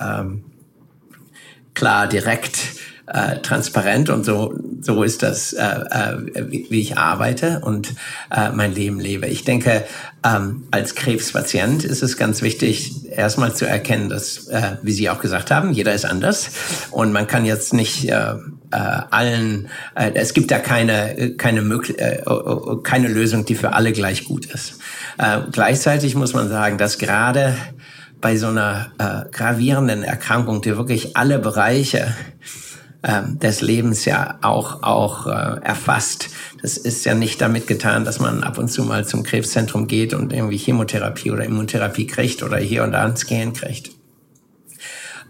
[0.00, 0.44] ähm,
[1.74, 2.58] klar, direkt
[3.06, 6.16] äh, transparent und so so ist das, äh, äh,
[6.50, 7.94] wie, wie ich arbeite und
[8.30, 9.26] äh, mein Leben lebe.
[9.26, 9.84] Ich denke,
[10.24, 15.20] ähm, als Krebspatient ist es ganz wichtig, erstmal zu erkennen, dass, äh, wie Sie auch
[15.20, 16.50] gesagt haben, jeder ist anders
[16.90, 18.34] und man kann jetzt nicht äh,
[18.70, 18.76] äh,
[19.10, 22.22] allen, äh, es gibt da keine keine äh,
[22.82, 24.78] keine Lösung, die für alle gleich gut ist.
[25.18, 27.54] Äh, gleichzeitig muss man sagen, dass gerade
[28.20, 32.14] bei so einer äh, gravierenden Erkrankung, die wirklich alle Bereiche
[33.04, 36.30] ähm, des Lebens ja auch, auch äh, erfasst.
[36.62, 40.14] Das ist ja nicht damit getan, dass man ab und zu mal zum Krebszentrum geht
[40.14, 43.90] und irgendwie Chemotherapie oder Immuntherapie kriegt oder hier und da einen Scan kriegt.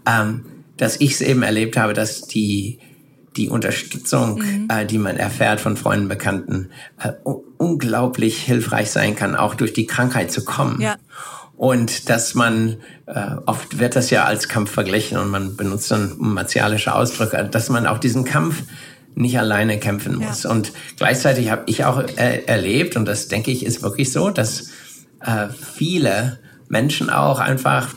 [0.07, 0.45] Ähm,
[0.77, 2.79] dass ich es eben erlebt habe, dass die
[3.35, 4.67] die Unterstützung, mhm.
[4.71, 6.69] äh, die man erfährt von Freunden, Bekannten,
[7.03, 7.11] äh,
[7.57, 10.79] unglaublich hilfreich sein kann, auch durch die Krankheit zu kommen.
[10.79, 10.95] Ja.
[11.57, 16.15] Und dass man, äh, oft wird das ja als Kampf verglichen und man benutzt dann
[16.17, 18.63] martialische Ausdrücke, dass man auch diesen Kampf
[19.15, 20.43] nicht alleine kämpfen muss.
[20.43, 20.51] Ja.
[20.51, 24.71] Und gleichzeitig habe ich auch äh, erlebt, und das denke ich ist wirklich so, dass
[25.21, 27.95] äh, viele Menschen auch einfach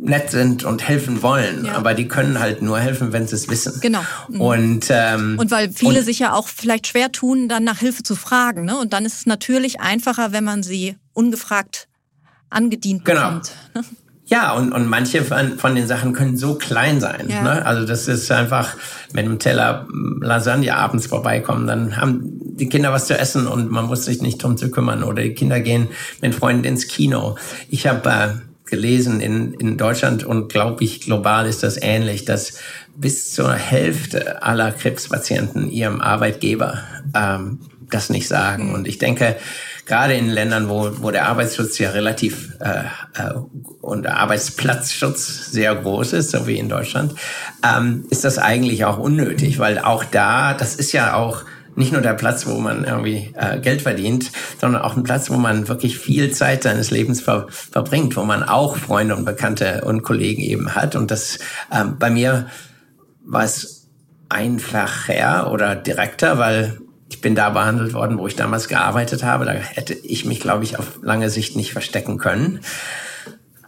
[0.00, 1.74] nett sind und helfen wollen, ja.
[1.74, 3.80] aber die können halt nur helfen, wenn sie es wissen.
[3.80, 4.00] Genau.
[4.28, 4.40] Mhm.
[4.40, 8.02] Und ähm, und weil viele und, sich ja auch vielleicht schwer tun, dann nach Hilfe
[8.02, 8.76] zu fragen, ne?
[8.78, 11.88] Und dann ist es natürlich einfacher, wenn man sie ungefragt
[12.52, 13.20] angedient genau.
[13.20, 13.52] bekommt.
[13.74, 13.84] Ne?
[14.32, 17.26] Ja, und, und manche von, von den Sachen können so klein sein.
[17.28, 17.42] Ja.
[17.42, 17.66] Ne?
[17.66, 18.76] Also das ist einfach,
[19.12, 19.86] mit einem Teller
[20.22, 24.42] Lasagne abends vorbeikommen, dann haben die Kinder was zu essen und man muss sich nicht
[24.42, 25.02] drum zu kümmern.
[25.02, 25.88] Oder die Kinder gehen
[26.22, 27.36] mit Freunden ins Kino.
[27.68, 28.28] Ich habe äh,
[28.70, 32.58] gelesen in, in Deutschland und glaube ich, global ist das ähnlich, dass
[32.96, 36.78] bis zur Hälfte aller Krebspatienten ihrem Arbeitgeber
[37.14, 37.58] ähm,
[37.90, 38.68] das nicht sagen.
[38.68, 38.74] Mhm.
[38.74, 39.36] Und ich denke,
[39.86, 42.84] gerade in Ländern, wo, wo der Arbeitsschutz ja relativ äh,
[43.20, 43.34] äh,
[43.80, 47.14] und der Arbeitsplatzschutz sehr groß ist, so wie in Deutschland,
[47.64, 52.02] ähm, ist das eigentlich auch unnötig, weil auch da, das ist ja auch nicht nur
[52.02, 54.30] der Platz, wo man irgendwie äh, Geld verdient,
[54.60, 58.42] sondern auch ein Platz, wo man wirklich viel Zeit seines Lebens ver verbringt, wo man
[58.42, 60.96] auch Freunde und Bekannte und Kollegen eben hat.
[60.96, 61.38] Und das
[61.72, 62.46] ähm, bei mir
[63.24, 63.88] war es
[64.28, 66.78] einfacher oder direkter, weil
[67.12, 69.44] ich bin da behandelt worden, wo ich damals gearbeitet habe.
[69.44, 72.60] Da hätte ich mich, glaube ich, auf lange Sicht nicht verstecken können.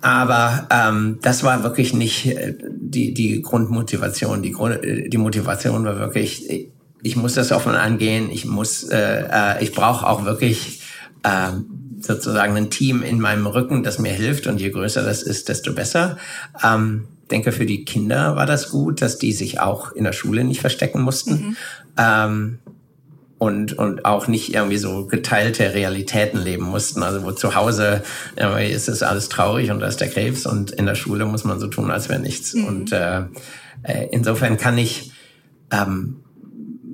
[0.01, 4.43] Aber ähm, das war wirklich nicht äh, die, die Grundmotivation.
[4.43, 6.71] Die, Grund, äh, die Motivation war wirklich,
[7.03, 8.31] ich muss das offen angehen.
[8.31, 10.81] Ich muss, äh, äh, ich brauche auch wirklich
[11.23, 11.51] äh,
[12.01, 14.47] sozusagen ein Team in meinem Rücken, das mir hilft.
[14.47, 16.17] Und je größer das ist, desto besser.
[16.63, 20.45] Ähm, denke, für die Kinder war das gut, dass die sich auch in der Schule
[20.45, 21.33] nicht verstecken mussten.
[21.33, 21.57] Mhm.
[21.99, 22.59] Ähm,
[23.45, 27.03] und, und auch nicht irgendwie so geteilte Realitäten leben mussten.
[27.03, 28.03] Also wo zu Hause
[28.37, 31.45] irgendwie ist es alles traurig und da ist der Krebs und in der Schule muss
[31.45, 32.55] man so tun, als wäre nichts.
[32.55, 32.65] Mhm.
[32.65, 33.21] Und äh,
[33.83, 35.13] äh, insofern kann ich,
[35.71, 36.17] ähm,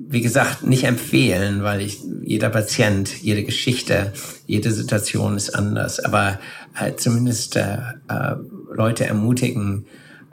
[0.09, 4.11] wie gesagt, nicht empfehlen, weil ich jeder Patient, jede Geschichte,
[4.45, 6.01] jede Situation ist anders.
[6.01, 6.37] Aber
[6.77, 7.77] äh, zumindest äh,
[8.09, 8.35] äh,
[8.73, 9.85] Leute ermutigen,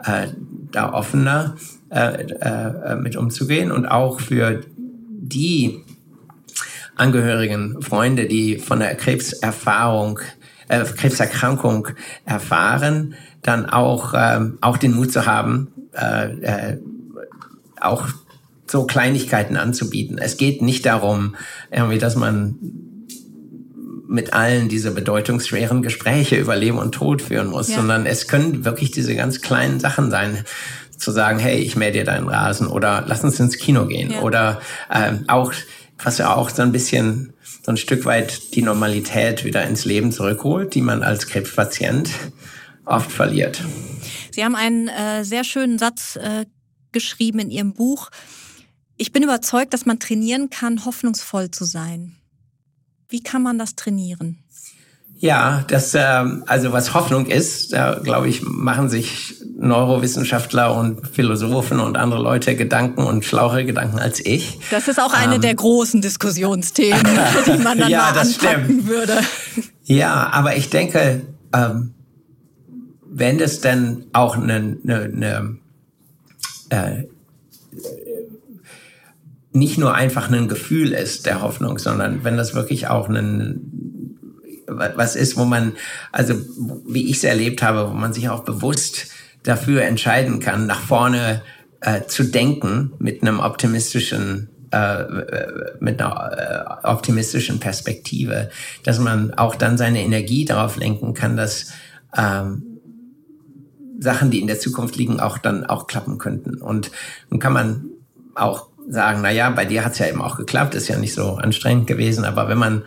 [0.03, 0.27] äh,
[0.73, 1.55] da offener
[1.91, 5.85] äh, äh, mit umzugehen und auch für die
[6.99, 10.21] Angehörigen, Freunde, die von der Krebserfahrung,
[10.69, 11.89] äh, Krebserkrankung
[12.25, 16.79] erfahren, dann auch, ähm, auch den Mut zu haben, äh, äh,
[17.81, 18.09] auch
[18.67, 20.19] so Kleinigkeiten anzubieten.
[20.19, 21.37] Es geht nicht darum,
[21.71, 22.57] irgendwie, dass man
[24.09, 27.77] mit allen diese bedeutungsschweren Gespräche über Leben und Tod führen muss, ja.
[27.77, 30.45] sondern es können wirklich diese ganz kleinen Sachen sein,
[30.99, 34.21] zu sagen, hey, ich mähe dir deinen Rasen oder lass uns ins Kino gehen ja.
[34.21, 34.61] oder
[34.93, 35.53] ähm, auch
[36.03, 37.33] was ja auch so ein bisschen
[37.65, 42.11] so ein Stück weit die Normalität wieder ins Leben zurückholt, die man als Krebspatient
[42.85, 43.63] oft verliert.
[44.31, 46.47] Sie haben einen äh, sehr schönen Satz äh,
[46.93, 48.11] geschrieben in Ihrem Buch.
[48.97, 52.17] Ich bin überzeugt, dass man trainieren kann, hoffnungsvoll zu sein.
[53.09, 54.39] Wie kann man das trainieren?
[55.21, 61.81] Ja, das ähm, also was Hoffnung ist, da glaube ich, machen sich Neurowissenschaftler und Philosophen
[61.81, 64.61] und andere Leute Gedanken und schlauere Gedanken als ich.
[64.71, 67.03] Das ist auch eine ähm, der großen Diskussionsthemen,
[67.47, 68.87] die man dann ja, mal anpacken stimmt.
[68.87, 69.19] würde.
[69.85, 71.95] Ja, aber ich denke, ähm,
[73.05, 75.59] wenn es denn auch eine, eine, eine
[76.71, 77.05] äh,
[79.53, 83.88] nicht nur einfach ein Gefühl ist der Hoffnung, sondern wenn das wirklich auch ein
[84.69, 85.73] was ist, wo man,
[86.12, 86.35] also
[86.87, 89.07] wie ich es erlebt habe, wo man sich auch bewusst
[89.43, 91.43] dafür entscheiden kann, nach vorne
[91.81, 95.05] äh, zu denken mit einem optimistischen äh,
[95.81, 98.51] mit einer äh, optimistischen Perspektive,
[98.85, 101.73] dass man auch dann seine Energie darauf lenken kann, dass
[102.16, 102.81] ähm,
[103.99, 106.61] Sachen, die in der Zukunft liegen, auch dann auch klappen könnten.
[106.61, 106.91] Und
[107.31, 107.85] dann kann man
[108.35, 111.37] auch sagen, na ja, bei dir hat's ja eben auch geklappt, ist ja nicht so
[111.37, 112.83] anstrengend gewesen, aber wenn man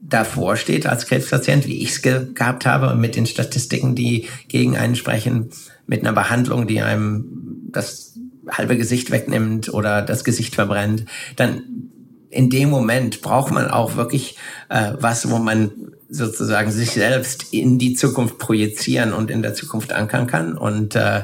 [0.00, 4.28] davor steht als Krebspatient, wie ich es ge gehabt habe, und mit den Statistiken, die
[4.48, 5.50] gegen einen sprechen,
[5.86, 8.14] mit einer Behandlung, die einem das
[8.50, 11.04] halbe Gesicht wegnimmt oder das Gesicht verbrennt,
[11.36, 11.62] dann
[12.30, 14.36] in dem Moment braucht man auch wirklich
[14.68, 15.70] äh, was, wo man
[16.08, 20.56] sozusagen sich selbst in die Zukunft projizieren und in der Zukunft ankern kann.
[20.56, 21.22] Und äh,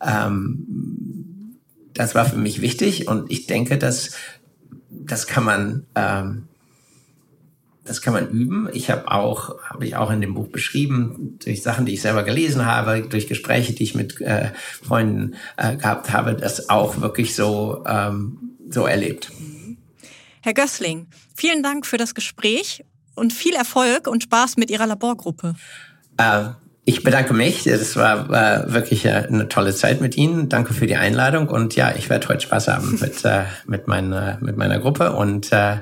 [0.00, 1.56] ähm,
[1.94, 4.12] das war für mich wichtig und ich denke, dass
[4.90, 6.45] das kann man ähm,
[7.86, 8.68] das kann man üben.
[8.72, 12.22] Ich habe auch, habe ich auch in dem Buch beschrieben, durch Sachen, die ich selber
[12.22, 14.50] gelesen habe, durch Gespräche, die ich mit äh,
[14.82, 19.30] Freunden äh, gehabt habe, das auch wirklich so, ähm, so erlebt.
[20.42, 22.84] Herr Gößling, vielen Dank für das Gespräch
[23.14, 25.54] und viel Erfolg und Spaß mit Ihrer Laborgruppe.
[26.18, 26.50] Äh,
[26.88, 27.64] Ich bedanke mich.
[27.64, 30.48] Das war, war wirklich eine tolle Zeit mit Ihnen.
[30.48, 31.48] Danke für die Einladung.
[31.48, 35.52] Und ja, ich werde heute Spaß haben mit, äh, mit, meiner, mit meiner Gruppe und
[35.52, 35.78] äh,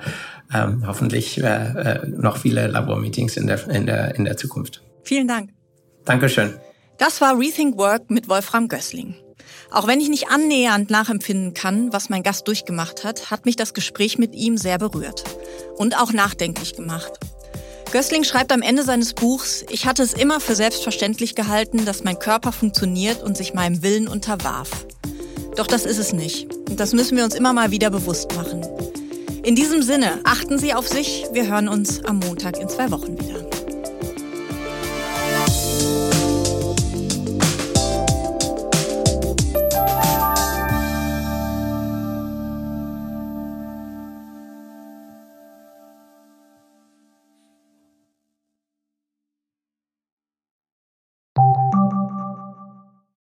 [0.52, 4.82] ähm, hoffentlich äh, äh, noch viele Labormeetings in der, in, der, in der Zukunft.
[5.02, 5.50] Vielen Dank.
[6.04, 6.54] Dankeschön.
[6.98, 9.14] Das war Rethink Work mit Wolfram Gößling.
[9.70, 13.74] Auch wenn ich nicht annähernd nachempfinden kann, was mein Gast durchgemacht hat, hat mich das
[13.74, 15.24] Gespräch mit ihm sehr berührt
[15.76, 17.12] und auch nachdenklich gemacht.
[17.90, 22.18] Gößling schreibt am Ende seines Buchs, ich hatte es immer für selbstverständlich gehalten, dass mein
[22.18, 24.86] Körper funktioniert und sich meinem Willen unterwarf.
[25.56, 26.52] Doch das ist es nicht.
[26.68, 28.62] Und das müssen wir uns immer mal wieder bewusst machen.
[29.44, 31.26] In diesem Sinne, achten Sie auf sich.
[31.32, 33.63] Wir hören uns am Montag in zwei Wochen wieder.